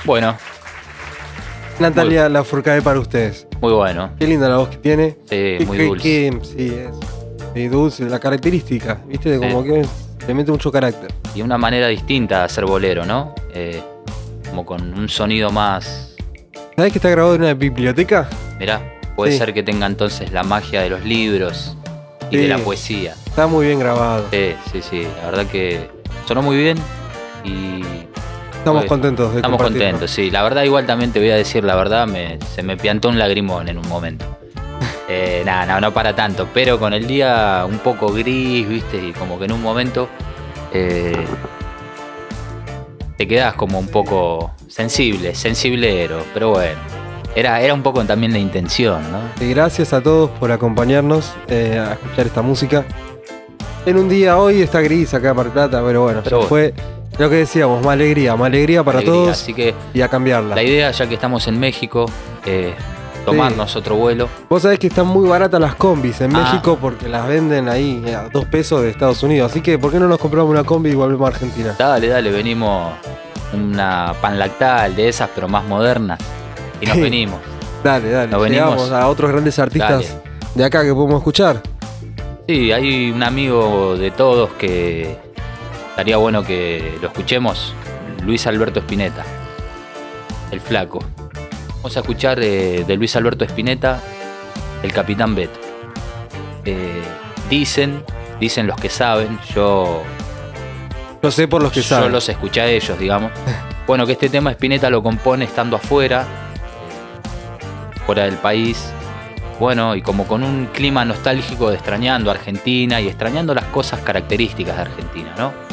Bueno, 0.09 0.35
Natalia 1.79 2.31
Lafourcade 2.31 2.81
para 2.81 2.99
ustedes. 2.99 3.47
muy 3.61 3.75
bueno. 3.75 4.13
Qué 4.19 4.27
linda 4.27 4.49
la 4.49 4.57
voz 4.57 4.71
que 4.71 4.79
tiene. 4.79 5.11
Sí, 5.11 5.27
Qué- 5.29 5.65
muy 5.67 5.77
qué- 5.77 5.85
dulce. 5.85 6.03
qué- 6.03 6.41
sí, 6.47 6.75
es. 6.75 6.97
Sí, 7.53 7.69
dulce, 7.69 8.05
la 8.05 8.19
característica, 8.19 9.03
¿viste? 9.07 9.39
De 9.39 9.39
como 9.39 9.63
que 9.63 9.85
le 10.27 10.33
mete 10.35 10.51
mucho 10.51 10.73
carácter. 10.73 11.13
Y 11.35 11.43
una 11.43 11.59
manera 11.59 11.89
distinta 11.89 12.39
de 12.39 12.45
hacer 12.45 12.65
bolero, 12.65 13.05
¿no? 13.05 13.35
Eh, 13.53 13.83
como 14.49 14.65
con 14.65 14.99
un 14.99 15.11
sonido 15.11 15.51
más. 15.51 16.15
¿Sabés 16.75 16.91
que 16.91 16.99
está 17.01 17.11
grabado 17.11 17.35
en 17.35 17.43
una 17.43 17.53
biblioteca? 17.53 18.31
Mirá, 18.59 18.81
puede 19.15 19.33
Sí. 19.33 19.39
ser 19.39 19.53
que 19.53 19.63
tenga 19.63 19.85
entonces 19.87 20.33
la 20.33 20.43
magia 20.43 20.81
de 20.81 20.89
los 20.89 21.05
libros 21.05 21.77
y 22.31 22.37
Sí. 22.37 22.43
de 22.45 22.49
la 22.49 22.57
poesía. 22.57 23.15
Está 23.27 23.47
muy 23.47 23.67
bien 23.67 23.79
grabado. 23.79 24.25
Sí, 24.33 24.55
sí, 24.73 24.81
sí. 24.81 25.07
La 25.23 25.27
verdad 25.31 25.47
que 25.53 25.91
sonó 26.27 26.41
muy 26.41 26.57
bien 26.57 26.79
y 27.45 27.83
Estamos 28.59 28.85
contentos 28.85 29.33
de 29.33 29.37
estamos 29.39 29.63
contentos, 29.63 30.11
sí. 30.11 30.31
La 30.31 30.43
verdad, 30.43 30.63
igual 30.65 30.85
también 30.87 31.13
te 31.13 31.19
voy 31.21 31.31
a 31.31 31.37
decir 31.37 31.65
la 31.65 31.75
verdad, 31.75 32.07
me, 32.07 32.39
se 32.55 32.63
me 32.63 32.77
piantó 32.77 33.09
un 33.09 33.19
lagrimón 33.19 33.69
en 33.69 33.79
un 33.79 33.89
momento. 33.89 34.25
Eh, 35.11 35.43
nada, 35.43 35.65
no, 35.65 35.81
no 35.81 35.95
para 35.95 36.15
tanto, 36.15 36.49
pero 36.53 36.79
con 36.79 36.93
el 36.93 37.07
día 37.07 37.65
un 37.67 37.79
poco 37.79 38.13
gris, 38.13 38.69
viste, 38.69 39.03
y 39.03 39.13
como 39.13 39.39
que 39.39 39.47
en 39.47 39.53
un 39.53 39.63
momento 39.63 40.07
eh, 40.71 41.17
te 43.17 43.27
quedas 43.27 43.55
como 43.55 43.79
un 43.79 43.89
poco 43.89 44.51
sensible, 44.69 45.35
sensiblero, 45.35 46.23
pero 46.35 46.51
bueno, 46.51 46.79
era, 47.35 47.61
era 47.63 47.73
un 47.73 47.83
poco 47.83 48.05
también 48.05 48.33
la 48.33 48.39
intención, 48.39 49.01
¿no? 49.11 49.21
Y 49.43 49.49
gracias 49.49 49.95
a 49.95 50.03
todos 50.03 50.29
por 50.31 50.53
acompañarnos 50.53 51.33
eh, 51.49 51.79
a 51.79 51.95
escuchar 51.95 52.27
esta 52.27 52.43
música. 52.43 52.85
En 53.87 53.97
un 53.97 54.11
día 54.11 54.37
hoy 54.37 54.61
está 54.61 54.83
gris 54.83 55.15
acá 55.15 55.33
del 55.33 55.47
Plata, 55.47 55.83
pero 55.83 56.03
bueno, 56.03 56.21
Pero 56.23 56.43
ya 56.43 56.47
fue 56.47 56.75
lo 57.19 57.29
que 57.31 57.37
decíamos, 57.37 57.85
más 57.85 57.93
alegría, 57.95 58.37
más 58.37 58.47
alegría 58.47 58.83
para 58.85 58.99
Alegría, 58.99 59.15
todos 59.23 59.31
Así 59.43 59.53
que 59.55 59.75
y 59.95 60.01
a 60.01 60.09
cambiarla. 60.09 60.55
la 60.55 60.63
idea, 60.63 60.91
ya 60.91 61.07
que 61.09 61.15
estamos 61.15 61.47
en 61.49 61.59
México, 61.59 62.07
eh, 62.47 62.75
tomarnos 63.25 63.75
otro 63.77 63.97
vuelo. 63.97 64.29
Vos 64.49 64.63
sabés 64.63 64.79
que 64.79 64.87
están 64.87 65.07
muy 65.07 65.29
baratas 65.29 65.61
las 65.61 65.75
combis 65.75 66.21
en 66.21 66.35
Ah. 66.35 66.41
México 66.45 66.79
porque 66.81 67.09
las 67.09 67.27
venden 67.29 67.69
ahí 67.69 68.03
a 68.15 68.29
dos 68.29 68.45
pesos 68.47 68.83
de 68.83 68.91
Estados 68.91 69.23
Unidos. 69.23 69.51
Así 69.51 69.61
que, 69.61 69.79
¿por 69.79 69.91
qué 69.93 69.99
no 69.99 70.07
nos 70.09 70.19
compramos 70.19 70.51
una 70.51 70.65
combi 70.65 70.91
y 70.91 70.95
volvemos 70.95 71.27
a 71.27 71.29
Argentina? 71.35 71.75
Dale, 71.79 72.09
dale, 72.09 72.31
venimos 72.31 72.93
una 73.53 74.15
pan 74.21 74.39
lactal 74.39 74.95
de 74.97 75.09
esas, 75.09 75.29
pero 75.35 75.49
más 75.49 75.65
modernas. 75.65 76.19
Y 76.81 76.87
nos 76.87 76.99
venimos. 77.01 77.41
Dale, 77.83 78.11
dale. 78.11 78.31
Nos 78.31 78.43
venimos. 78.43 78.71
Llegamos 78.71 78.93
a 78.93 79.09
otros 79.09 79.31
grandes 79.31 79.59
artistas 79.59 79.91
Dale. 80.09 80.23
de 80.55 80.65
acá 80.65 80.83
que 80.85 80.95
podemos 80.95 81.17
escuchar. 81.19 81.61
Sí, 82.49 82.73
hay 82.73 83.11
un 83.11 83.23
amigo 83.23 83.97
de 83.97 84.11
todos 84.11 84.51
que 84.59 85.17
estaría 85.99 86.17
bueno 86.17 86.45
que 86.45 86.97
lo 87.03 87.09
escuchemos, 87.09 87.75
Luis 88.25 88.47
Alberto 88.47 88.79
Spinetta, 88.79 89.25
el 90.53 90.61
flaco. 90.61 91.01
Vamos 91.79 91.97
a 91.97 92.01
escuchar 92.01 92.39
eh, 92.41 92.85
de 92.87 92.97
Luis 92.97 93.17
Alberto 93.17 93.45
Spinetta, 93.45 94.01
el 94.85 94.93
Capitán 94.93 95.35
Beto. 95.35 95.59
Eh, 96.65 97.03
dicen, 97.51 98.05
dicen 98.39 98.69
los 98.69 98.77
que 98.81 98.89
saben, 98.89 99.41
yo, 99.53 100.05
Lo 101.21 101.33
sé 101.33 101.49
por 101.49 101.65
los 101.65 101.73
que 101.73 101.81
yo 101.83 101.89
saben. 101.89 102.13
los 102.13 102.29
escuché 102.29 102.61
a 102.61 102.67
ellos, 102.69 102.97
digamos. 102.97 103.33
Bueno, 103.89 104.05
que 104.07 104.13
este 104.13 104.29
tema 104.29 104.51
Spinetta 104.51 104.91
lo 104.91 105.03
compone 105.03 105.47
estando 105.47 105.75
afuera, 105.75 106.27
fuera 108.07 108.25
del 108.25 108.37
país. 108.37 108.93
Bueno, 109.59 109.97
y 109.97 110.03
como 110.03 110.29
con 110.29 110.45
un 110.45 110.67
clima 110.67 111.07
nostálgico 111.07 111.71
de 111.71 111.77
extrañando 111.77 112.31
a 112.31 112.35
Argentina 112.35 113.01
y 113.01 113.09
extrañando 113.09 113.55
las 113.55 113.65
cosas 113.65 114.01
características 114.01 114.77
de 114.77 114.83
Argentina, 114.83 115.35
¿no? 115.39 115.68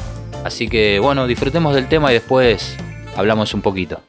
Así 0.45 0.67
que 0.67 0.99
bueno, 0.99 1.25
disfrutemos 1.25 1.73
del 1.73 1.87
tema 1.87 2.11
y 2.11 2.13
después 2.13 2.77
hablamos 3.15 3.55
un 3.55 3.63
poquito. 3.63 3.99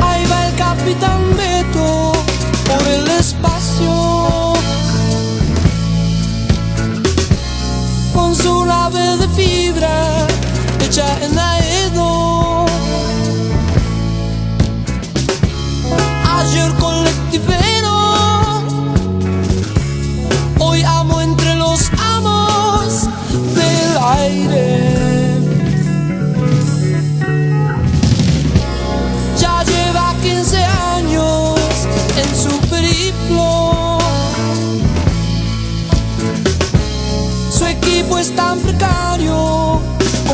Ahí 0.00 0.26
va 0.26 0.48
el 0.48 0.54
capitán 0.54 1.22
Beto 1.34 2.12
por 2.66 2.86
el. 2.86 3.10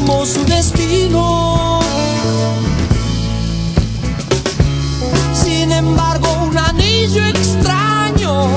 Como 0.07 0.25
su 0.25 0.45
destino. 0.45 1.81
Sin 5.35 5.73
embargo, 5.73 6.29
un 6.49 6.57
anillo 6.57 7.25
extraño 7.27 8.49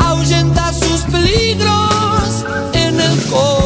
ahuyenta 0.00 0.72
sus 0.72 1.02
peligros 1.02 2.44
en 2.72 3.00
el 3.00 3.22
cosmos. 3.30 3.65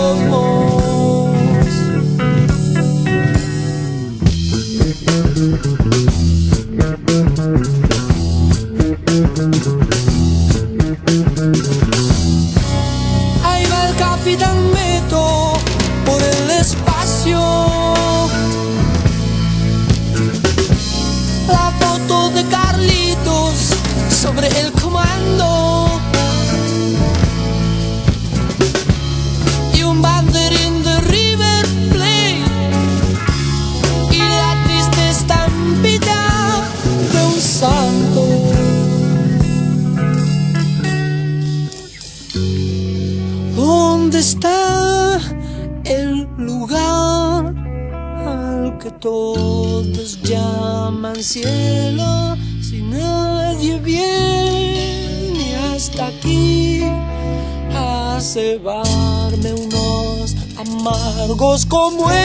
Como 61.71 62.20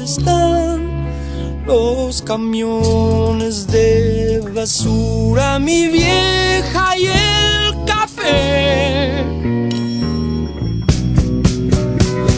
¿Dónde 0.00 0.12
están 0.12 1.66
los 1.66 2.22
camiones 2.22 3.66
de 3.66 4.40
basura? 4.54 5.58
Mi 5.58 5.88
vieja 5.88 6.96
y 6.96 7.04
el 7.04 7.84
café. 7.84 9.22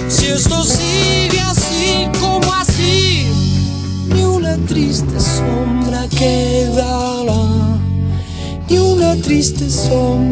Si 0.09 0.27
esto 0.27 0.65
sigue 0.65 1.39
así 1.39 2.09
como 2.21 2.53
así, 2.53 3.29
ni 4.13 4.25
una 4.25 4.57
triste 4.67 5.21
sombra 5.21 6.09
quedará, 6.09 7.79
ni 8.69 8.79
una 8.79 9.15
triste 9.23 9.71
sombra 9.71 10.32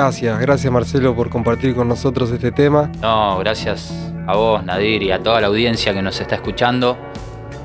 Gracias, 0.00 0.40
gracias 0.40 0.72
Marcelo 0.72 1.14
por 1.14 1.28
compartir 1.28 1.74
con 1.74 1.86
nosotros 1.86 2.30
este 2.30 2.50
tema. 2.50 2.90
No, 3.02 3.38
gracias 3.40 3.92
a 4.26 4.34
vos, 4.34 4.64
Nadir, 4.64 5.02
y 5.02 5.12
a 5.12 5.22
toda 5.22 5.42
la 5.42 5.48
audiencia 5.48 5.92
que 5.92 6.00
nos 6.00 6.18
está 6.18 6.36
escuchando 6.36 6.96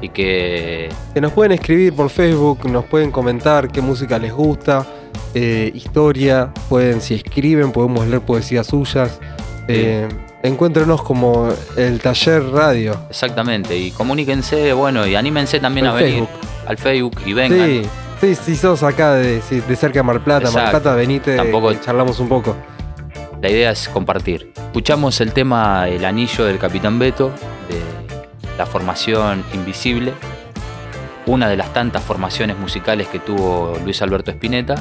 y 0.01 0.09
que 0.09 0.89
Que 1.13 1.21
nos 1.21 1.31
pueden 1.31 1.53
escribir 1.53 1.93
por 1.93 2.09
Facebook, 2.09 2.69
nos 2.69 2.83
pueden 2.83 3.09
comentar 3.09 3.69
qué 3.69 3.79
música 3.79 4.19
les 4.19 4.33
gusta, 4.33 4.85
eh, 5.33 5.71
historia, 5.73 6.53
pueden, 6.67 6.99
si 6.99 7.15
escriben, 7.15 7.71
podemos 7.71 8.05
leer 8.05 8.21
poesías 8.21 8.67
suyas. 8.67 9.17
Eh, 9.69 10.05
encuéntrenos 10.43 11.03
como 11.03 11.47
el 11.77 12.01
taller 12.01 12.43
radio. 12.49 12.97
exactamente, 13.09 13.77
y 13.77 13.91
comuníquense, 13.91 14.73
bueno, 14.73 15.07
y 15.07 15.15
anímense 15.15 15.61
también 15.61 15.85
a 15.85 15.93
venir 15.93 16.27
al 16.67 16.77
Facebook 16.77 17.15
y 17.25 17.31
vengan. 17.31 17.65
Sí, 17.65 17.83
sí, 18.21 18.35
si 18.35 18.55
sos 18.55 18.83
acá 18.83 19.13
de, 19.13 19.41
sí, 19.41 19.61
de 19.61 19.75
cerca 19.75 19.99
de 19.99 20.03
Mar 20.03 20.23
Plata, 20.23 20.45
Mar 20.51 20.63
Exacto. 20.63 20.81
Plata, 20.81 20.95
venite 20.95 21.35
Tampoco- 21.35 21.71
y 21.71 21.79
charlamos 21.79 22.19
un 22.19 22.29
poco. 22.29 22.55
La 23.41 23.49
idea 23.49 23.71
es 23.71 23.87
compartir. 23.89 24.51
Escuchamos 24.55 25.19
el 25.21 25.31
tema 25.33 25.87
El 25.87 26.03
Anillo 26.05 26.45
del 26.45 26.57
Capitán 26.57 26.97
Beto, 26.97 27.29
de 27.69 27.79
la 28.57 28.65
formación 28.65 29.43
Invisible, 29.53 30.13
una 31.27 31.47
de 31.49 31.57
las 31.57 31.71
tantas 31.73 32.03
formaciones 32.03 32.57
musicales 32.57 33.07
que 33.07 33.19
tuvo 33.19 33.77
Luis 33.83 34.01
Alberto 34.01 34.31
Spinetta. 34.31 34.75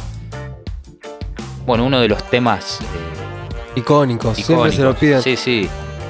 Bueno, 1.66 1.84
uno 1.84 2.00
de 2.00 2.08
los 2.08 2.22
temas 2.30 2.80
eh, 2.80 2.84
Icónicos, 3.80 4.36
siempre 4.36 4.70
se 4.70 4.82
lo 4.82 4.90
icónicos. 4.90 5.00
piden. 5.00 5.22
Sí, 5.22 5.36
sí. 5.36 5.68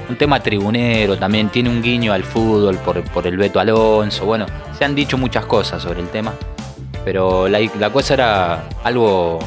Un 0.09 0.17
tema 0.17 0.39
tribunero 0.41 1.17
también, 1.17 1.49
tiene 1.49 1.71
un 1.71 1.81
guiño 1.81 2.13
al 2.13 2.25
fútbol 2.25 2.77
por, 2.77 3.03
por 3.05 3.27
el 3.27 3.37
Beto 3.39 3.59
Alonso. 3.59 4.27
Bueno, 4.27 4.45
se 4.77 4.85
han 4.85 4.95
dicho 4.95 5.17
muchas 5.17 5.47
cosas 5.47 5.83
sobre 5.83 6.01
el 6.01 6.09
tema, 6.09 6.35
pero 7.05 7.49
la, 7.49 7.59
la 7.79 7.91
cosa 7.91 8.15
era 8.15 8.65
algo 8.83 9.39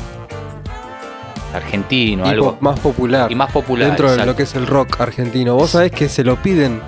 argentino, 1.53 2.25
Y 2.25 2.29
algo 2.29 2.57
más 2.59 2.79
popular. 2.79 3.31
y 3.31 3.35
más 3.35 3.51
popular. 3.51 3.87
dentro 3.87 4.15
de 4.15 4.25
lo 4.25 4.35
que 4.35 4.43
es 4.43 4.55
el 4.55 4.67
rock 4.67 4.99
argentino. 5.01 5.55
Vos 5.55 5.71
sabés 5.71 5.91
que 5.91 6.09
se 6.09 6.23
lo 6.23 6.35
piden 6.41 6.81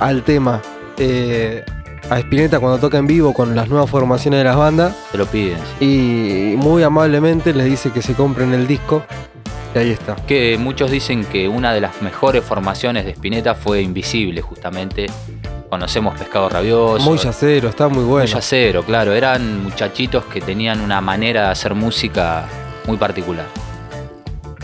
al 0.00 0.22
tema 0.22 0.60
eh, 0.98 1.64
a 2.10 2.18
Spinetta 2.20 2.60
cuando 2.60 2.78
toca 2.78 2.98
en 2.98 3.06
vivo 3.06 3.32
con 3.32 3.56
las 3.56 3.68
nuevas 3.68 3.88
formaciones 3.90 4.38
de 4.40 4.44
las 4.44 4.56
bandas 4.56 4.94
Te 5.10 5.18
lo 5.18 5.26
piden. 5.26 5.58
sí. 5.78 6.52
y 6.52 6.56
muy 6.56 6.82
amablemente 6.82 7.52
les 7.54 7.66
dice 7.66 7.90
que 7.90 8.02
se 8.02 8.14
compren 8.14 8.52
el 8.54 8.66
disco 8.66 9.02
y 9.74 9.78
ahí 9.78 9.90
está. 9.90 10.14
Que 10.14 10.56
muchos 10.56 10.88
dicen 10.88 11.24
que 11.24 11.48
una 11.48 11.72
de 11.74 11.80
las 11.80 12.00
mejores 12.00 12.44
formaciones 12.44 13.04
de 13.04 13.10
Spinetta 13.10 13.56
fue 13.56 13.82
Invisible, 13.82 14.40
justamente. 14.40 15.06
Conocemos 15.74 16.16
Pescado 16.16 16.48
Rabioso. 16.48 17.02
Muy 17.04 17.18
yacero, 17.18 17.68
está 17.68 17.88
muy 17.88 18.04
bueno. 18.04 18.26
Muy 18.28 18.32
yacero, 18.32 18.84
claro. 18.84 19.12
Eran 19.12 19.64
muchachitos 19.64 20.24
que 20.26 20.40
tenían 20.40 20.80
una 20.80 21.00
manera 21.00 21.46
de 21.46 21.48
hacer 21.48 21.74
música 21.74 22.44
muy 22.86 22.96
particular. 22.96 23.46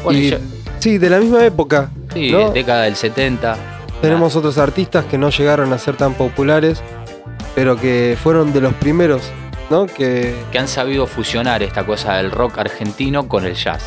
Bueno, 0.04 0.20
y 0.20 0.26
y, 0.26 0.30
ya- 0.30 0.38
sí, 0.78 0.98
de 0.98 1.10
la 1.10 1.18
misma 1.18 1.44
época. 1.44 1.90
sí, 2.14 2.30
¿no? 2.30 2.50
década 2.52 2.82
del 2.82 2.94
70. 2.94 3.56
Tenemos 4.00 4.36
otros 4.36 4.56
artistas 4.56 5.04
que 5.06 5.18
no 5.18 5.30
llegaron 5.30 5.72
a 5.72 5.78
ser 5.78 5.96
tan 5.96 6.14
populares, 6.14 6.80
pero 7.56 7.76
que 7.76 8.16
fueron 8.22 8.52
de 8.52 8.60
los 8.60 8.72
primeros, 8.74 9.22
¿no? 9.68 9.86
Que 9.86 10.36
que 10.52 10.60
han 10.60 10.68
sabido 10.68 11.08
fusionar 11.08 11.64
esta 11.64 11.84
cosa 11.84 12.18
del 12.18 12.30
rock 12.30 12.58
argentino 12.58 13.26
con 13.26 13.44
el 13.46 13.56
jazz. 13.56 13.82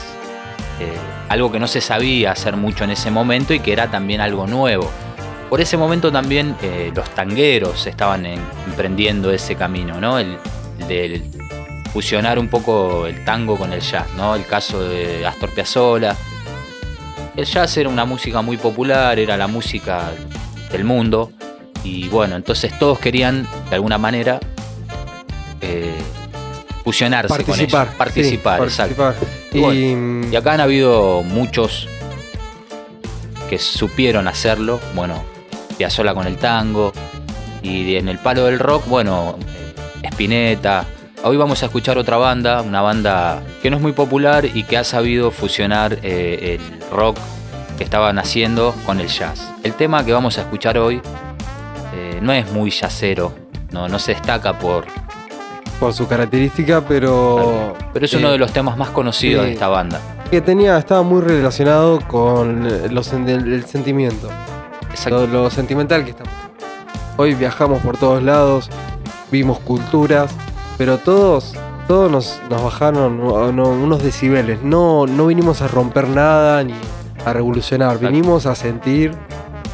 Eh, 0.82 0.92
algo 1.30 1.54
que 1.54 1.60
no 1.62 1.68
se 1.68 1.80
sabía 1.80 2.34
hacer 2.34 2.58
mucho 2.58 2.84
en 2.84 2.90
ese 2.90 3.12
momento 3.12 3.54
y 3.54 3.62
que 3.62 3.72
era 3.72 3.90
también 3.90 4.20
algo 4.20 4.46
nuevo. 4.46 4.92
Por 5.54 5.62
ese 5.62 5.78
momento 5.78 6.12
también 6.12 6.56
eh, 6.64 6.92
los 6.96 7.08
tangueros 7.12 7.86
estaban 7.86 8.26
en- 8.26 8.42
emprendiendo 8.66 9.32
ese 9.32 9.54
camino, 9.56 10.02
¿no? 10.02 10.18
El, 10.18 10.36
el 10.80 10.88
de 10.88 11.22
fusionar 11.94 12.40
un 12.40 12.48
poco 12.48 13.06
el 13.06 13.24
tango 13.24 13.56
con 13.56 13.72
el 13.72 13.80
jazz, 13.80 14.08
¿no? 14.18 14.34
El 14.34 14.48
caso 14.48 14.82
de 14.82 15.28
Astor 15.28 15.52
Piazzolla. 15.52 16.16
El 17.36 17.46
jazz 17.46 17.78
era 17.78 17.88
una 17.88 18.04
música 18.04 18.42
muy 18.42 18.58
popular, 18.58 19.20
era 19.20 19.38
la 19.38 19.46
música 19.46 20.10
del 20.72 20.86
mundo. 20.86 21.32
Y 21.84 22.08
bueno, 22.10 22.36
entonces 22.36 22.76
todos 22.80 22.98
querían, 22.98 23.48
de 23.70 23.76
alguna 23.76 24.00
manera, 24.00 24.40
eh, 25.62 25.94
fusionarse 26.84 27.28
participar. 27.30 27.70
con 27.70 27.82
ellos. 27.90 27.96
Participar, 28.00 28.58
sí, 28.58 28.64
exacto. 28.66 28.96
participar. 28.96 29.28
Y, 29.52 29.60
bueno, 29.60 30.28
Y 30.32 30.36
acá 30.36 30.54
han 30.54 30.62
habido 30.62 31.22
muchos 31.22 31.88
que 33.52 33.60
supieron 33.60 34.28
hacerlo. 34.28 34.80
Bueno, 34.96 35.32
Piazzolla 35.84 36.14
con 36.14 36.26
el 36.28 36.38
tango. 36.38 36.94
Y 37.62 37.98
en 37.98 38.08
el 38.08 38.18
palo 38.18 38.46
del 38.46 38.58
rock, 38.58 38.88
bueno, 38.88 39.38
eh, 40.02 40.08
Spinetta, 40.08 40.86
Hoy 41.26 41.38
vamos 41.38 41.64
a 41.64 41.68
escuchar 41.68 41.98
otra 41.98 42.18
banda, 42.18 42.62
una 42.62 42.82
banda 42.82 43.42
que 43.62 43.70
no 43.70 43.78
es 43.78 43.82
muy 43.82 43.94
popular 43.94 44.44
y 44.46 44.64
que 44.64 44.78
ha 44.78 44.84
sabido 44.84 45.32
fusionar 45.32 46.00
eh, 46.04 46.60
el 46.60 46.90
rock 46.92 47.18
que 47.78 47.86
estaban 47.86 48.20
haciendo 48.20 48.76
con 48.86 49.00
el 49.00 49.08
jazz. 49.08 49.50
El 49.64 49.72
tema 49.72 50.04
que 50.06 50.12
vamos 50.12 50.38
a 50.38 50.42
escuchar 50.42 50.78
hoy 50.78 51.02
eh, 51.94 52.20
no 52.22 52.34
es 52.34 52.52
muy 52.52 52.72
jazzero, 52.72 53.34
no, 53.72 53.88
no 53.88 54.00
se 54.00 54.16
destaca 54.16 54.60
por... 54.60 54.86
Por 55.80 55.94
su 55.94 56.08
característica, 56.08 56.82
pero. 56.86 57.74
Pero 57.92 58.06
es 58.06 58.14
eh, 58.14 58.18
uno 58.18 58.32
de 58.32 58.38
los 58.38 58.54
temas 58.54 58.78
más 58.78 58.90
conocidos 58.90 59.46
de 59.46 59.54
esta 59.54 59.68
banda. 59.68 60.00
Que 60.30 60.40
tenía, 60.40 60.78
estaba 60.78 61.04
muy 61.04 61.22
relacionado 61.22 62.00
con 62.08 62.68
eh, 62.68 62.88
los, 62.90 63.12
el 63.12 63.66
sentimiento. 63.66 64.30
Exacto. 64.94 65.28
Lo, 65.28 65.50
sentimental 65.50 66.04
que 66.04 66.12
estamos. 66.12 66.34
Hoy 67.18 67.34
viajamos 67.34 67.82
por 67.82 67.98
todos 67.98 68.24
lados, 68.24 68.70
vimos 69.32 69.60
culturas, 69.60 70.32
pero 70.78 70.98
todos, 70.98 71.54
todos 71.88 72.12
nos, 72.12 72.42
nos 72.50 72.64
bajaron 72.64 73.20
no, 73.20 73.70
unos 73.70 74.04
decibeles. 74.04 74.62
No, 74.64 75.06
no 75.06 75.28
vinimos 75.28 75.62
a 75.62 75.68
romper 75.68 76.08
nada 76.08 76.64
ni 76.64 76.74
a 77.26 77.34
revolucionar, 77.34 77.96
Exacto. 77.96 78.12
vinimos 78.12 78.46
a 78.46 78.56
sentir 78.56 79.12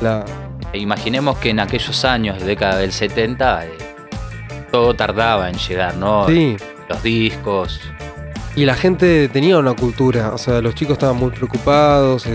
la. 0.01 0.25
E 0.71 0.77
imaginemos 0.77 1.37
que 1.39 1.49
en 1.49 1.59
aquellos 1.59 2.05
años, 2.05 2.43
década 2.43 2.77
del 2.77 2.91
70, 2.91 3.65
eh, 3.65 3.77
todo 4.71 4.93
tardaba 4.93 5.49
en 5.49 5.57
llegar, 5.57 5.95
¿no? 5.95 6.27
Sí. 6.27 6.57
Los 6.87 7.01
discos. 7.03 7.79
Y 8.55 8.65
la 8.65 8.75
gente 8.75 9.29
tenía 9.29 9.57
una 9.57 9.73
cultura, 9.73 10.31
o 10.33 10.37
sea, 10.37 10.61
los 10.61 10.75
chicos 10.75 10.93
estaban 10.93 11.17
muy 11.17 11.31
preocupados. 11.31 12.27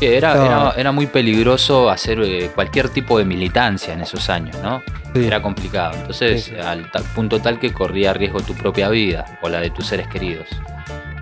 Era, 0.00 0.32
era, 0.44 0.74
era 0.76 0.92
muy 0.92 1.06
peligroso 1.06 1.90
hacer 1.90 2.20
eh, 2.22 2.50
cualquier 2.54 2.88
tipo 2.88 3.18
de 3.18 3.24
militancia 3.24 3.92
en 3.94 4.00
esos 4.00 4.28
años, 4.30 4.56
¿no? 4.62 4.82
sí. 5.14 5.24
Era 5.26 5.40
complicado. 5.42 5.94
Entonces, 5.96 6.44
Sí. 6.44 6.54
al 6.56 6.90
tal 6.92 7.02
punto 7.14 7.40
tal 7.40 7.58
que 7.58 7.72
corría 7.72 8.12
riesgo 8.12 8.40
tu 8.40 8.54
propia 8.54 8.88
vida 8.88 9.24
o 9.42 9.48
la 9.48 9.60
de 9.60 9.70
tus 9.70 9.86
seres 9.86 10.06
queridos. 10.08 10.48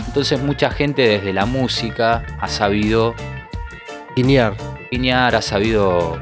Entonces, 0.06 0.40
mucha 0.42 0.70
gente 0.70 1.02
desde 1.02 1.32
la 1.32 1.46
música 1.46 2.22
ha 2.40 2.48
sabido 2.48 3.14
Guiñar. 4.14 4.54
guiñar, 4.90 5.34
ha 5.34 5.42
sabido 5.42 6.18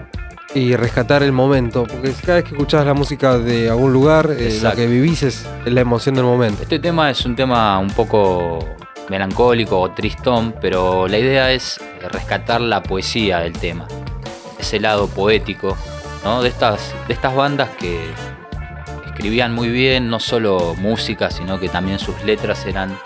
y 0.54 0.74
rescatar 0.76 1.22
el 1.22 1.32
momento. 1.32 1.84
Porque 1.84 2.12
cada 2.24 2.34
vez 2.36 2.44
que 2.44 2.50
escuchás 2.50 2.84
la 2.86 2.94
música 2.94 3.38
de 3.38 3.68
algún 3.70 3.92
lugar, 3.92 4.30
eh, 4.36 4.58
lo 4.62 4.72
que 4.72 4.86
vivís 4.86 5.22
es 5.22 5.46
la 5.64 5.80
emoción 5.80 6.14
del 6.14 6.24
momento. 6.24 6.62
Este 6.62 6.78
tema 6.78 7.10
es 7.10 7.24
un 7.24 7.34
tema 7.36 7.78
un 7.78 7.90
poco 7.90 8.64
melancólico 9.08 9.80
o 9.80 9.90
tristón, 9.90 10.54
pero 10.60 11.08
la 11.08 11.18
idea 11.18 11.52
es 11.52 11.80
rescatar 12.10 12.60
la 12.60 12.82
poesía 12.82 13.40
del 13.40 13.52
tema, 13.52 13.86
ese 14.58 14.80
lado 14.80 15.08
poético, 15.08 15.76
¿no? 16.24 16.42
De 16.42 16.48
estas, 16.48 16.94
de 17.06 17.14
estas 17.14 17.34
bandas 17.34 17.70
que 17.78 18.00
escribían 19.06 19.54
muy 19.54 19.68
bien, 19.68 20.10
no 20.10 20.20
solo 20.20 20.74
música, 20.76 21.30
sino 21.30 21.60
que 21.60 21.68
también 21.68 21.98
sus 21.98 22.22
letras 22.24 22.66
eran 22.66 22.98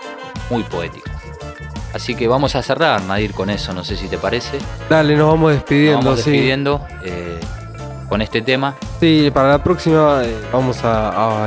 muy 0.49 0.63
poéticas. 0.63 1.13
Así 1.93 2.15
que 2.15 2.27
vamos 2.27 2.55
a 2.55 2.61
cerrar, 2.61 3.01
Nadir, 3.03 3.33
con 3.33 3.49
eso, 3.49 3.73
no 3.73 3.83
sé 3.83 3.95
si 3.95 4.07
te 4.07 4.17
parece. 4.17 4.57
Dale, 4.89 5.15
nos 5.15 5.27
vamos 5.27 5.53
despidiendo. 5.53 5.97
Nos 5.97 6.05
vamos 6.05 6.21
sí. 6.21 6.31
despidiendo 6.31 6.87
eh, 7.03 7.39
con 8.07 8.21
este 8.21 8.41
tema. 8.41 8.75
Sí, 8.99 9.31
para 9.33 9.49
la 9.49 9.63
próxima 9.63 10.21
eh, 10.23 10.35
vamos 10.51 10.83
a, 10.83 11.45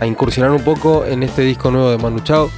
a 0.00 0.06
incursionar 0.06 0.50
un 0.50 0.62
poco 0.62 1.04
en 1.04 1.22
este 1.22 1.42
disco 1.42 1.70
nuevo 1.70 1.90
de 1.90 1.98
Manu 1.98 2.20
Chao. 2.20 2.50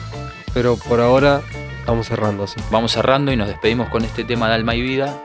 Pero 0.54 0.76
por 0.76 1.00
ahora 1.00 1.42
vamos 1.86 2.06
cerrando 2.06 2.44
así. 2.44 2.60
Vamos 2.70 2.92
cerrando 2.92 3.32
y 3.32 3.36
nos 3.36 3.48
despedimos 3.48 3.88
con 3.88 4.04
este 4.04 4.24
tema 4.24 4.48
de 4.48 4.54
Alma 4.54 4.74
y 4.74 4.82
Vida. 4.82 5.20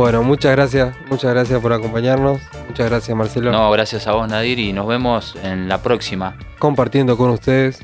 Bueno, 0.00 0.22
muchas 0.22 0.52
gracias, 0.52 0.96
muchas 1.10 1.30
gracias 1.32 1.60
por 1.60 1.74
acompañarnos. 1.74 2.40
Muchas 2.66 2.88
gracias 2.88 3.14
Marcelo. 3.16 3.52
No, 3.52 3.70
gracias 3.70 4.06
a 4.06 4.12
vos, 4.12 4.26
Nadir, 4.28 4.58
y 4.58 4.72
nos 4.72 4.86
vemos 4.86 5.36
en 5.42 5.68
la 5.68 5.82
próxima. 5.82 6.38
Compartiendo 6.58 7.18
con 7.18 7.30
ustedes. 7.30 7.80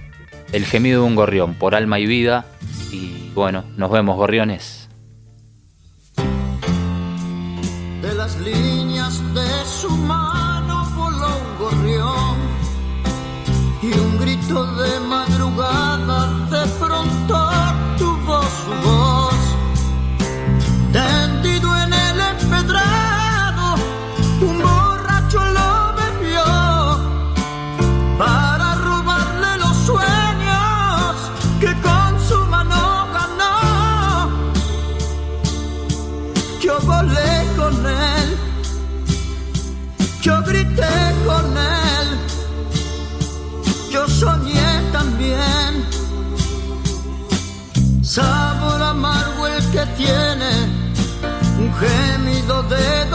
El 0.53 0.65
gemido 0.65 1.03
de 1.03 1.09
un 1.09 1.17
gorrión 1.17 1.55
por 1.55 1.75
alma 1.75 1.99
y 1.99 2.07
vida. 2.07 2.47
Y 2.91 3.31
bueno, 3.35 3.65
nos 3.77 3.91
vemos, 3.91 4.17
gorriones. 4.17 4.89
De 8.01 8.15
las 8.15 8.39
líneas 8.41 9.21
de 9.35 9.65
su 9.67 9.91
mano 9.91 10.89
voló 10.97 11.27
un 11.27 11.59
gorrión 11.59 12.56
y 13.87 13.99
un 13.99 14.19
grito 14.19 14.67
de 14.67 15.01
madrugada 15.01 16.27
de 16.51 16.67
pronto 16.79 17.51
tuvo 17.99 18.43
su 18.43 18.89
voz. 18.89 19.06
Tiene 49.97 50.51
un 51.59 51.73
gemido 51.75 52.63
de 52.65 53.06